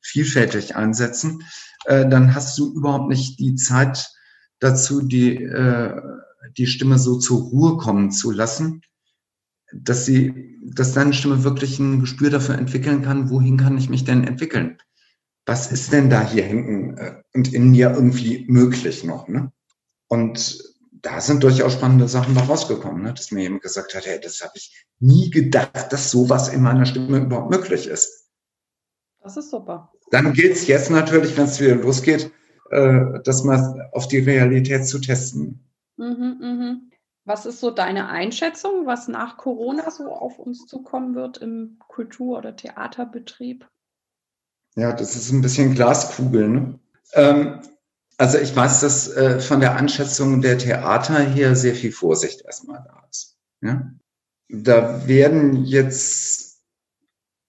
[0.00, 1.42] vielfältig einsetzen.
[1.86, 4.10] Äh, dann hast du überhaupt nicht die Zeit
[4.58, 6.00] dazu, die, äh,
[6.56, 8.82] die Stimme so zur Ruhe kommen zu lassen,
[9.72, 14.04] dass sie, dass deine Stimme wirklich ein Gespür dafür entwickeln kann, wohin kann ich mich
[14.04, 14.78] denn entwickeln?
[15.46, 19.26] Was ist denn da hier hinten und in mir irgendwie möglich noch?
[19.28, 19.50] Ne?
[20.06, 20.71] Und
[21.02, 23.12] da sind durchaus spannende Sachen da rausgekommen, ne?
[23.12, 26.86] dass mir jemand gesagt hat, hey, das habe ich nie gedacht, dass sowas in meiner
[26.86, 28.30] Stimme überhaupt möglich ist.
[29.20, 29.92] Das ist super.
[30.10, 32.30] Dann gilt es jetzt natürlich, wenn es wieder losgeht,
[32.70, 35.68] äh, das mal auf die Realität zu testen.
[35.96, 36.76] Mhm, mh.
[37.24, 42.38] Was ist so deine Einschätzung, was nach Corona so auf uns zukommen wird im Kultur-
[42.38, 43.68] oder Theaterbetrieb?
[44.74, 46.48] Ja, das ist ein bisschen Glaskugel.
[46.48, 46.78] Ne?
[47.12, 47.60] Ähm,
[48.22, 52.80] also ich weiß, dass äh, von der Anschätzung der Theater hier sehr viel Vorsicht erstmal
[52.86, 53.36] da ist.
[53.60, 53.90] Ja?
[54.48, 56.60] Da werden jetzt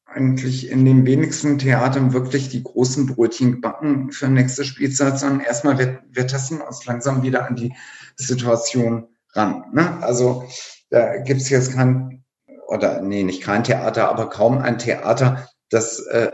[0.07, 5.77] eigentlich in den wenigsten Theatern wirklich die großen Brötchen gebacken für nächste Spielzeit, sondern erstmal
[5.77, 7.75] wir, wir tasten uns langsam wieder an die
[8.15, 9.65] Situation ran.
[9.73, 10.01] Ne?
[10.01, 10.49] Also
[10.89, 12.23] da gibt es jetzt kein
[12.67, 16.31] oder nee, nicht kein Theater, aber kaum ein Theater, das äh,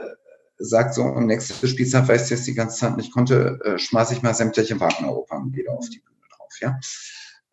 [0.59, 4.13] sagt so, im nächsten Spielzeit weiß ich jetzt die ganze Zeit nicht konnte, äh, schmeiße
[4.13, 6.51] ich mal sämtliche Wagner-Opern wieder auf die Bühne drauf.
[6.59, 6.79] Ja?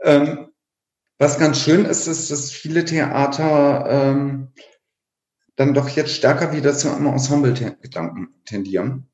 [0.03, 0.49] Ähm,
[1.19, 4.53] was ganz schön ist, ist, dass viele Theater ähm,
[5.55, 9.09] dann doch jetzt stärker wieder zu einem Ensemble-Gedanken tendieren.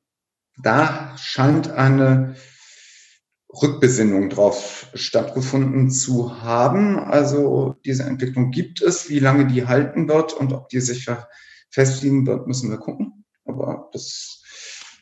[0.61, 2.35] Da scheint eine
[3.49, 6.99] Rückbesinnung drauf stattgefunden zu haben.
[6.99, 9.09] Also diese Entwicklung gibt es.
[9.09, 11.09] Wie lange die halten wird und ob die sich
[11.69, 13.22] festigen wird, müssen wir gucken.
[13.53, 14.41] Aber das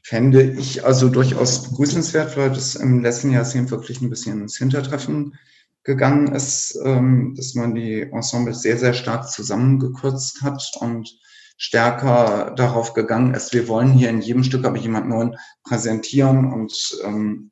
[0.04, 5.36] fände ich also durchaus begrüßenswert, weil das im letzten Jahrzehnt wirklich ein bisschen ins Hintertreffen
[5.84, 11.10] gegangen ist, ähm, dass man die Ensembles sehr, sehr stark zusammengekürzt hat und
[11.58, 16.52] stärker darauf gegangen ist, wir wollen hier in jedem Stück aber jemand Neuen präsentieren.
[16.52, 17.52] Und ähm,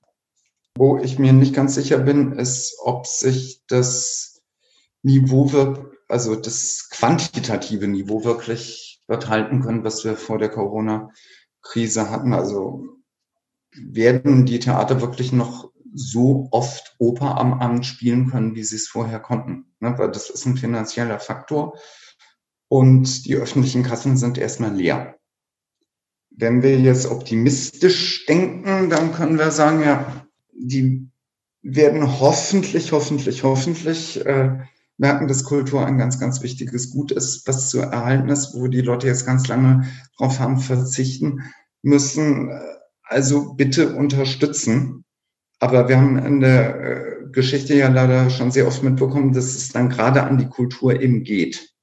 [0.75, 4.41] wo ich mir nicht ganz sicher bin, ist, ob sich das
[5.01, 12.33] Niveau also das quantitative Niveau wirklich wird halten können, was wir vor der Corona-Krise hatten.
[12.33, 12.85] Also
[13.75, 18.87] werden die Theater wirklich noch so oft Oper am Abend spielen können, wie sie es
[18.87, 19.65] vorher konnten.
[19.79, 19.97] Ne?
[19.97, 21.77] Weil das ist ein finanzieller Faktor
[22.67, 25.17] und die öffentlichen Kassen sind erstmal leer.
[26.29, 31.09] Wenn wir jetzt optimistisch denken, dann können wir sagen, ja, die
[31.61, 34.59] werden hoffentlich, hoffentlich, hoffentlich äh,
[34.99, 38.81] merken, dass Kultur ein ganz, ganz wichtiges Gut ist, was zu erhalten ist, wo die
[38.81, 41.41] Leute jetzt ganz lange drauf haben verzichten
[41.81, 42.51] müssen.
[43.03, 45.05] Also bitte unterstützen.
[45.59, 49.69] Aber wir haben in der äh, Geschichte ja leider schon sehr oft mitbekommen, dass es
[49.69, 51.73] dann gerade an die Kultur eben geht.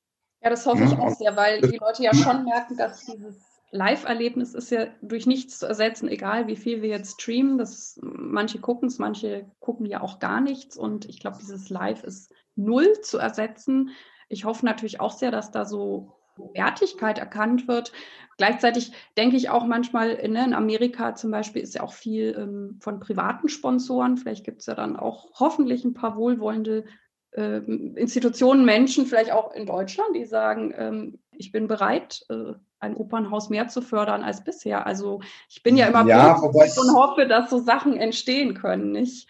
[0.42, 3.36] Ja, das hoffe ja, ich auch sehr, weil die Leute ja schon merken, dass dieses
[3.70, 7.58] Live-Erlebnis ist ja durch nichts zu ersetzen, egal wie viel wir jetzt streamen.
[7.58, 10.76] Das, manche gucken es, manche gucken ja auch gar nichts.
[10.76, 13.90] Und ich glaube, dieses Live ist null zu ersetzen.
[14.28, 16.12] Ich hoffe natürlich auch sehr, dass da so
[16.54, 17.92] Wertigkeit erkannt wird.
[18.36, 22.78] Gleichzeitig denke ich auch manchmal, ne, in Amerika zum Beispiel ist ja auch viel ähm,
[22.80, 24.16] von privaten Sponsoren.
[24.18, 26.84] Vielleicht gibt es ja dann auch hoffentlich ein paar wohlwollende
[27.30, 32.96] äh, Institutionen, Menschen, vielleicht auch in Deutschland, die sagen, ähm, ich bin bereit, äh, ein
[32.96, 34.86] Opernhaus mehr zu fördern als bisher.
[34.86, 39.28] Also ich bin ja immer ja, und hoffe, dass so Sachen entstehen können, nicht?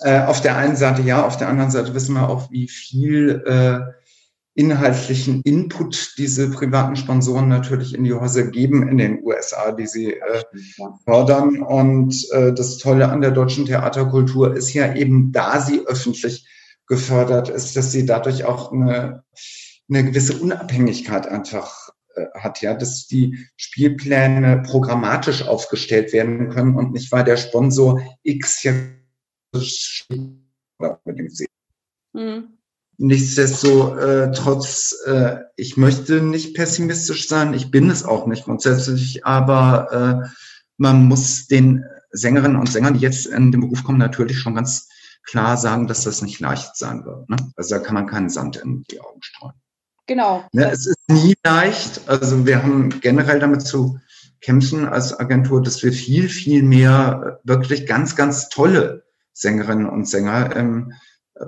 [0.00, 3.42] Äh, auf der einen Seite ja, auf der anderen Seite wissen wir auch, wie viel
[3.46, 3.80] äh,
[4.58, 10.14] inhaltlichen Input diese privaten Sponsoren natürlich in die Häuser geben in den USA, die sie
[10.14, 10.42] äh,
[11.04, 11.62] fördern.
[11.62, 16.48] Und äh, das Tolle an der deutschen Theaterkultur ist ja eben, da sie öffentlich
[16.88, 19.22] gefördert ist, dass sie dadurch auch eine,
[19.88, 26.92] eine gewisse Unabhängigkeit einfach äh, hat, ja, dass die Spielpläne programmatisch aufgestellt werden können und
[26.92, 28.97] nicht, weil der Sponsor X jetzt
[29.52, 31.50] unbedingt sieht.
[32.12, 32.58] Mhm.
[33.00, 40.28] Nichtsdestotrotz, äh, ich möchte nicht pessimistisch sein, ich bin es auch nicht grundsätzlich, aber äh,
[40.78, 44.88] man muss den Sängerinnen und Sängern, die jetzt in den Beruf kommen, natürlich schon ganz
[45.22, 47.30] klar sagen, dass das nicht leicht sein wird.
[47.30, 47.36] Ne?
[47.56, 49.54] Also da kann man keinen Sand in die Augen streuen.
[50.08, 50.44] Genau.
[50.52, 52.00] Ne, es ist nie leicht.
[52.08, 54.00] Also wir haben generell damit zu
[54.40, 59.04] kämpfen als Agentur, dass wir viel, viel mehr wirklich ganz, ganz tolle
[59.38, 60.92] Sängerinnen und Sänger im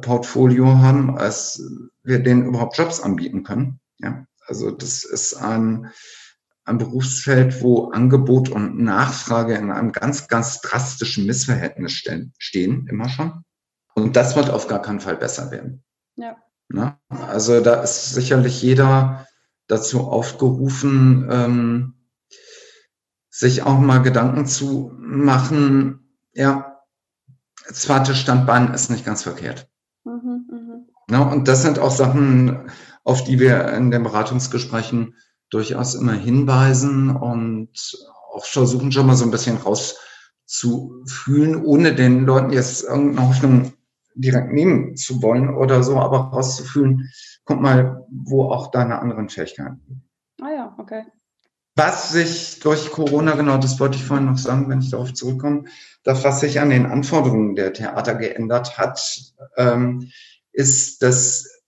[0.02, 1.60] Portfolio haben, als
[2.04, 3.80] wir denen überhaupt Jobs anbieten können.
[3.98, 5.90] Ja, also das ist ein,
[6.64, 11.92] ein Berufsfeld, wo Angebot und Nachfrage in einem ganz, ganz drastischen Missverhältnis
[12.38, 13.44] stehen, immer schon.
[13.94, 15.82] Und das wird auf gar keinen Fall besser werden.
[16.14, 16.36] Ja.
[16.68, 16.96] Ne?
[17.08, 19.26] Also da ist sicherlich jeder
[19.66, 21.94] dazu aufgerufen, ähm,
[23.30, 26.69] sich auch mal Gedanken zu machen, ja,
[27.72, 29.68] zweites Standbein ist nicht ganz verkehrt.
[30.04, 31.18] Mhm, mh.
[31.18, 31.30] ne?
[31.30, 32.70] Und das sind auch Sachen,
[33.04, 35.14] auf die wir in den Beratungsgesprächen
[35.50, 37.70] durchaus immer hinweisen und
[38.32, 43.72] auch versuchen schon mal so ein bisschen rauszufühlen, ohne den Leuten jetzt irgendeine Hoffnung
[44.14, 47.10] direkt nehmen zu wollen oder so, aber rauszufühlen,
[47.44, 50.08] guck mal, wo auch deine anderen Fähigkeiten liegen.
[50.40, 51.04] Ah ja, okay.
[51.76, 55.64] Was sich durch Corona, genau, das wollte ich vorhin noch sagen, wenn ich darauf zurückkomme,
[56.02, 59.00] das, was sich an den Anforderungen der Theater geändert hat,
[59.56, 60.10] ähm,
[60.52, 61.62] ist, dass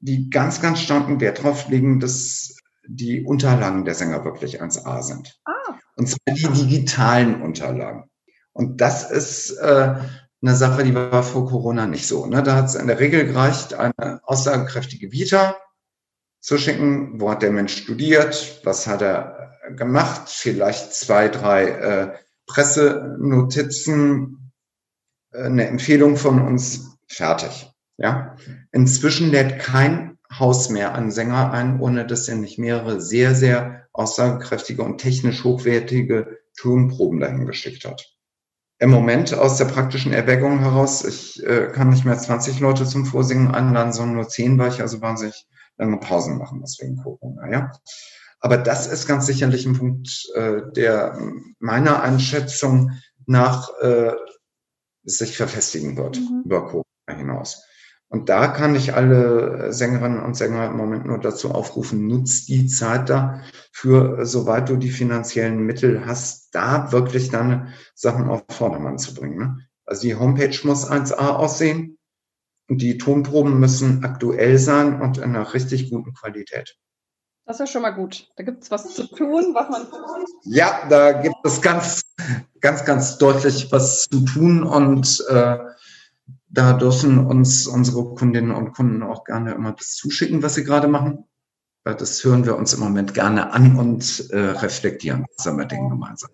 [0.00, 5.40] die ganz, ganz starken Wert darauf legen, dass die Unterlagen der Sänger wirklich 1A sind.
[5.44, 5.52] Ah.
[5.96, 8.10] Und zwar die digitalen Unterlagen.
[8.52, 9.94] Und das ist äh,
[10.42, 12.26] eine Sache, die war vor Corona nicht so.
[12.26, 12.42] Ne?
[12.42, 15.56] Da hat es in der Regel gereicht, eine aussagekräftige Vita
[16.40, 17.20] zu schicken.
[17.20, 18.60] Wo hat der Mensch studiert?
[18.64, 20.28] Was hat er gemacht?
[20.28, 22.14] Vielleicht zwei, drei äh,
[22.46, 24.52] Pressenotizen,
[25.32, 27.70] äh, eine Empfehlung von uns, fertig.
[27.96, 28.36] Ja,
[28.72, 33.86] inzwischen lädt kein Haus mehr an Sänger ein, ohne dass er nicht mehrere sehr, sehr
[33.92, 38.04] aussagekräftige und technisch hochwertige Tonproben dahin geschickt hat.
[38.80, 43.06] Im Moment aus der praktischen Erwägung heraus, ich äh, kann nicht mehr 20 Leute zum
[43.06, 47.50] Vorsingen anladen, sondern nur 10, weil ich also wahnsinnig lange Pausen machen muss wegen Corona,
[47.50, 47.72] ja.
[48.44, 51.18] Aber das ist ganz sicherlich ein Punkt, äh, der
[51.60, 52.90] meiner Einschätzung
[53.24, 54.12] nach äh,
[55.02, 56.42] sich verfestigen wird mhm.
[56.44, 57.64] über Corona hinaus.
[58.08, 62.66] Und da kann ich alle Sängerinnen und Sänger im Moment nur dazu aufrufen, nutz die
[62.66, 63.40] Zeit da
[63.72, 69.38] für, soweit du die finanziellen Mittel hast, da wirklich deine Sachen auf Vordermann zu bringen.
[69.38, 69.58] Ne?
[69.86, 71.96] Also die Homepage muss 1A aussehen
[72.68, 76.76] und die Tonproben müssen aktuell sein und in einer richtig guten Qualität.
[77.46, 78.26] Das ist ja schon mal gut.
[78.36, 79.86] Da gibt es was zu tun, was man.
[80.44, 82.02] Ja, da gibt es ganz,
[82.60, 85.58] ganz, ganz deutlich was zu tun und äh,
[86.48, 90.88] da dürfen uns unsere Kundinnen und Kunden auch gerne immer das zuschicken, was sie gerade
[90.88, 91.24] machen.
[91.82, 96.30] Das hören wir uns im Moment gerne an und äh, reflektieren zusammen mit denen gemeinsam.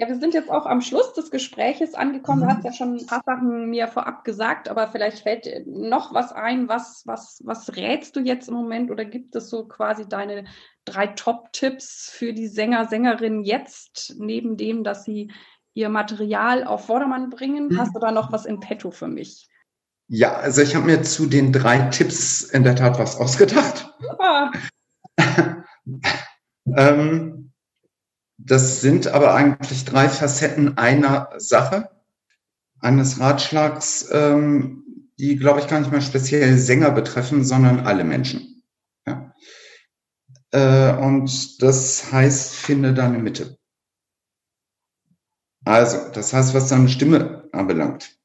[0.00, 2.42] Ja, wir sind jetzt auch am Schluss des Gespräches angekommen.
[2.42, 2.46] Mhm.
[2.46, 6.32] Du hast ja schon ein paar Sachen mir vorab gesagt, aber vielleicht fällt noch was
[6.32, 6.68] ein.
[6.68, 10.44] Was, was, was rätst du jetzt im Moment oder gibt es so quasi deine
[10.84, 15.32] drei Top-Tipps für die Sänger, Sängerinnen jetzt, neben dem, dass sie
[15.74, 17.70] ihr Material auf Vordermann bringen?
[17.70, 17.78] Mhm.
[17.78, 19.48] Hast du da noch was in petto für mich?
[20.06, 23.92] Ja, also ich habe mir zu den drei Tipps in der Tat was ausgedacht.
[24.20, 24.52] Ah.
[26.76, 27.37] ähm,
[28.48, 31.90] das sind aber eigentlich drei Facetten einer Sache,
[32.80, 34.84] eines Ratschlags, ähm,
[35.18, 38.62] die, glaube ich, gar nicht mehr speziell Sänger betreffen, sondern alle Menschen.
[39.06, 39.34] Ja?
[40.52, 43.58] Äh, und das heißt, finde deine Mitte.
[45.64, 48.18] Also, das heißt, was deine Stimme anbelangt,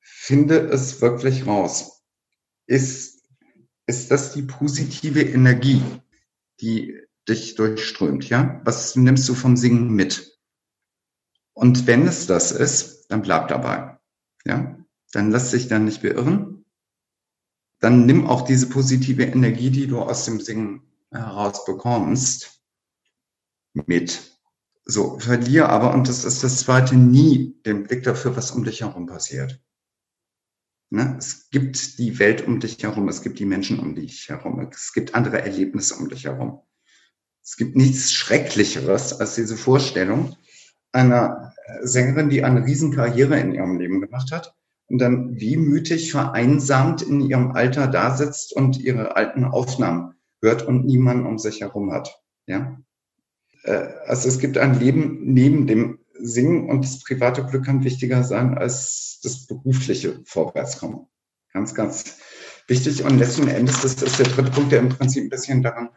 [0.00, 2.02] finde es wirklich raus.
[2.66, 3.22] Ist,
[3.86, 5.82] ist das die positive Energie,
[6.60, 8.60] die dich durchströmt, ja?
[8.64, 10.38] Was nimmst du vom Singen mit?
[11.52, 13.98] Und wenn es das ist, dann bleib dabei,
[14.44, 14.76] ja?
[15.12, 16.64] Dann lass dich dann nicht beirren.
[17.80, 22.62] Dann nimm auch diese positive Energie, die du aus dem Singen heraus bekommst,
[23.72, 24.38] mit.
[24.84, 28.80] So, verlier aber, und das ist das zweite, nie den Blick dafür, was um dich
[28.80, 29.62] herum passiert.
[30.90, 31.16] Ne?
[31.18, 34.92] Es gibt die Welt um dich herum, es gibt die Menschen um dich herum, es
[34.92, 36.62] gibt andere Erlebnisse um dich herum.
[37.48, 40.36] Es gibt nichts Schrecklicheres als diese Vorstellung
[40.92, 44.54] einer Sängerin, die eine Riesenkarriere in ihrem Leben gemacht hat
[44.86, 50.84] und dann wehmütig vereinsamt in ihrem Alter da sitzt und ihre alten Aufnahmen hört und
[50.84, 52.20] niemanden um sich herum hat.
[52.46, 52.78] Ja?
[53.62, 58.24] Äh, also es gibt ein Leben neben dem Singen und das private Glück kann wichtiger
[58.24, 61.06] sein als das berufliche Vorwärtskommen.
[61.54, 62.18] Ganz, ganz
[62.66, 63.04] wichtig.
[63.04, 65.88] Und letzten Endes, das ist der dritte Punkt, der im Prinzip ein bisschen daran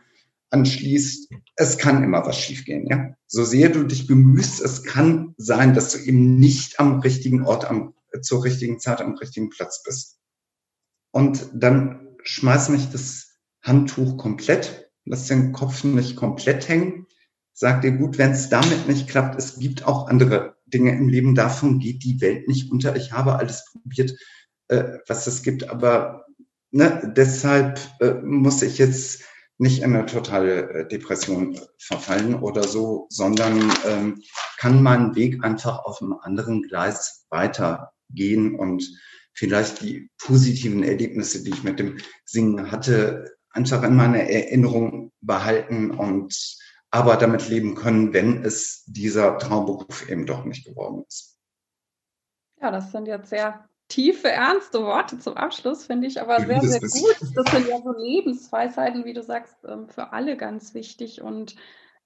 [0.52, 3.16] anschließt, es kann immer was schiefgehen, ja.
[3.28, 7.66] So sehr du dich bemühst, es kann sein, dass du eben nicht am richtigen Ort,
[7.66, 10.20] am, zur richtigen Zeit, am richtigen Platz bist.
[11.12, 17.08] Und dann schmeiß nicht das Handtuch komplett, lass den Kopf nicht komplett hängen.
[17.54, 21.36] Sag dir gut, wenn es damit nicht klappt, es gibt auch andere Dinge im Leben,
[21.36, 22.96] davon geht die Welt nicht unter.
[22.96, 24.18] Ich habe alles probiert,
[24.70, 26.26] äh, was es gibt, aber
[26.72, 29.24] ne, deshalb äh, muss ich jetzt
[29.62, 34.24] nicht in eine totale äh, Depression verfallen oder so, sondern ähm,
[34.58, 38.84] kann meinen Weg einfach auf einem anderen Gleis weitergehen und
[39.34, 45.92] vielleicht die positiven Erlebnisse, die ich mit dem Singen hatte, einfach in meiner Erinnerung behalten
[45.92, 46.36] und
[46.90, 51.38] aber damit leben können, wenn es dieser Traumberuf eben doch nicht geworden ist.
[52.60, 56.80] Ja, das sind jetzt sehr tiefe, ernste Worte zum Abschluss, finde ich aber sehr, sehr
[56.80, 57.36] gut.
[57.36, 61.22] Das sind ja so Lebensweisheiten, wie du sagst, ähm, für alle ganz wichtig.
[61.22, 61.56] Und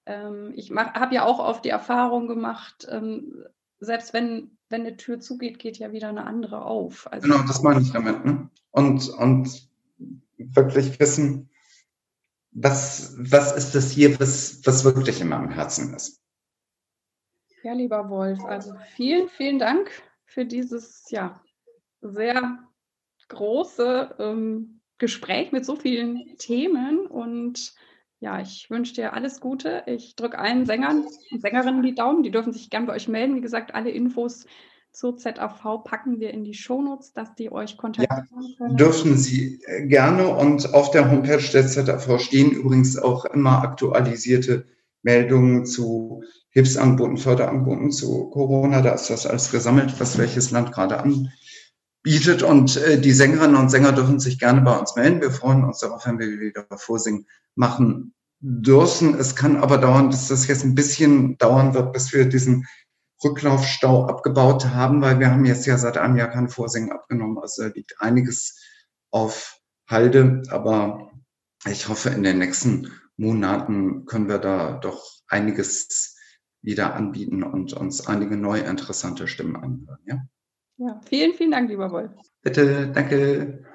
[0.08, 3.46] ähm, ich habe ja auch oft die Erfahrung gemacht, ähm,
[3.80, 7.08] selbst wenn, wenn eine Tür zugeht, geht ja wieder eine andere auf.
[7.12, 8.26] Also, genau, das meine ich damit.
[8.26, 8.50] Ne?
[8.72, 9.70] Und, und
[10.38, 11.50] wirklich wissen,
[12.52, 16.22] was, was ist das hier, was, was wirklich in meinem Herzen ist.
[17.62, 19.92] Ja, lieber Wolf, also vielen, vielen Dank
[20.26, 21.42] für dieses ja,
[22.12, 22.60] sehr
[23.28, 27.74] große ähm, Gespräch mit so vielen Themen und
[28.20, 29.84] ja, ich wünsche dir alles Gute.
[29.88, 32.24] Ich drücke allen Sängern und Sängerinnen die Daumen.
[32.24, 33.36] Die dürfen sich gern bei euch melden.
[33.36, 34.46] Wie gesagt, alle Infos
[34.92, 38.78] zur ZAV packen wir in die Shownotes, dass die euch kontaktieren ja, können.
[38.78, 44.66] Dürfen Sie äh, gerne und auf der Homepage der ZAV stehen übrigens auch immer aktualisierte
[45.04, 48.82] Meldungen zu Hilfsangeboten, Förderangeboten zu Corona.
[48.82, 51.32] Da ist das alles gesammelt, was welches Land gerade an
[52.06, 52.44] bietet.
[52.44, 55.22] Und äh, die Sängerinnen und Sänger dürfen sich gerne bei uns melden.
[55.22, 57.26] Wir freuen uns darauf, wenn wir wieder Vorsingen
[57.56, 59.16] machen dürfen.
[59.20, 62.68] Es kann aber dauern, dass das jetzt ein bisschen dauern wird, bis wir diesen
[63.24, 67.40] Rücklaufstau abgebaut haben, weil wir haben jetzt ja seit einem Jahr kein Vorsingen abgenommen.
[67.40, 68.62] Also liegt einiges
[69.10, 71.12] auf Halde, aber
[71.68, 76.16] ich hoffe, in den nächsten Monaten können wir da doch einiges
[76.62, 80.00] wieder anbieten und uns einige neue interessante Stimmen anhören.
[80.06, 80.22] Ja?
[80.78, 82.12] Ja, vielen, vielen Dank, lieber Wolf.
[82.42, 83.66] Bitte, danke.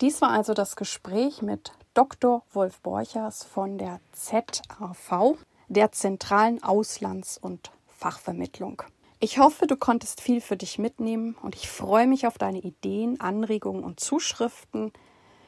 [0.00, 2.42] Dies war also das Gespräch mit Dr.
[2.52, 5.36] Wolf Borchers von der ZAV,
[5.68, 8.82] der Zentralen Auslands- und Fachvermittlung.
[9.20, 13.20] Ich hoffe, du konntest viel für dich mitnehmen und ich freue mich auf deine Ideen,
[13.20, 14.92] Anregungen und Zuschriften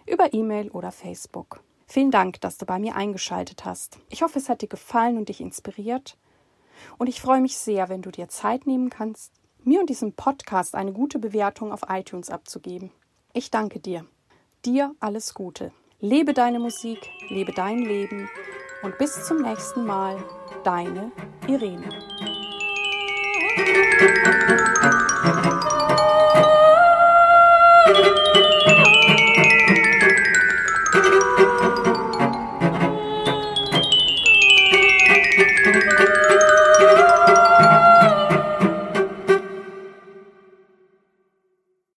[0.06, 1.60] über E-Mail oder Facebook.
[1.86, 3.98] Vielen Dank, dass du bei mir eingeschaltet hast.
[4.10, 6.16] Ich hoffe, es hat dir gefallen und dich inspiriert.
[6.98, 9.32] Und ich freue mich sehr, wenn du dir Zeit nehmen kannst,
[9.66, 12.90] mir und diesem Podcast eine gute Bewertung auf iTunes abzugeben.
[13.32, 14.06] Ich danke dir.
[14.64, 15.72] Dir alles Gute.
[16.00, 16.98] Lebe deine Musik,
[17.28, 18.28] lebe dein Leben
[18.82, 20.22] und bis zum nächsten Mal,
[20.64, 21.12] deine
[21.46, 21.88] Irene.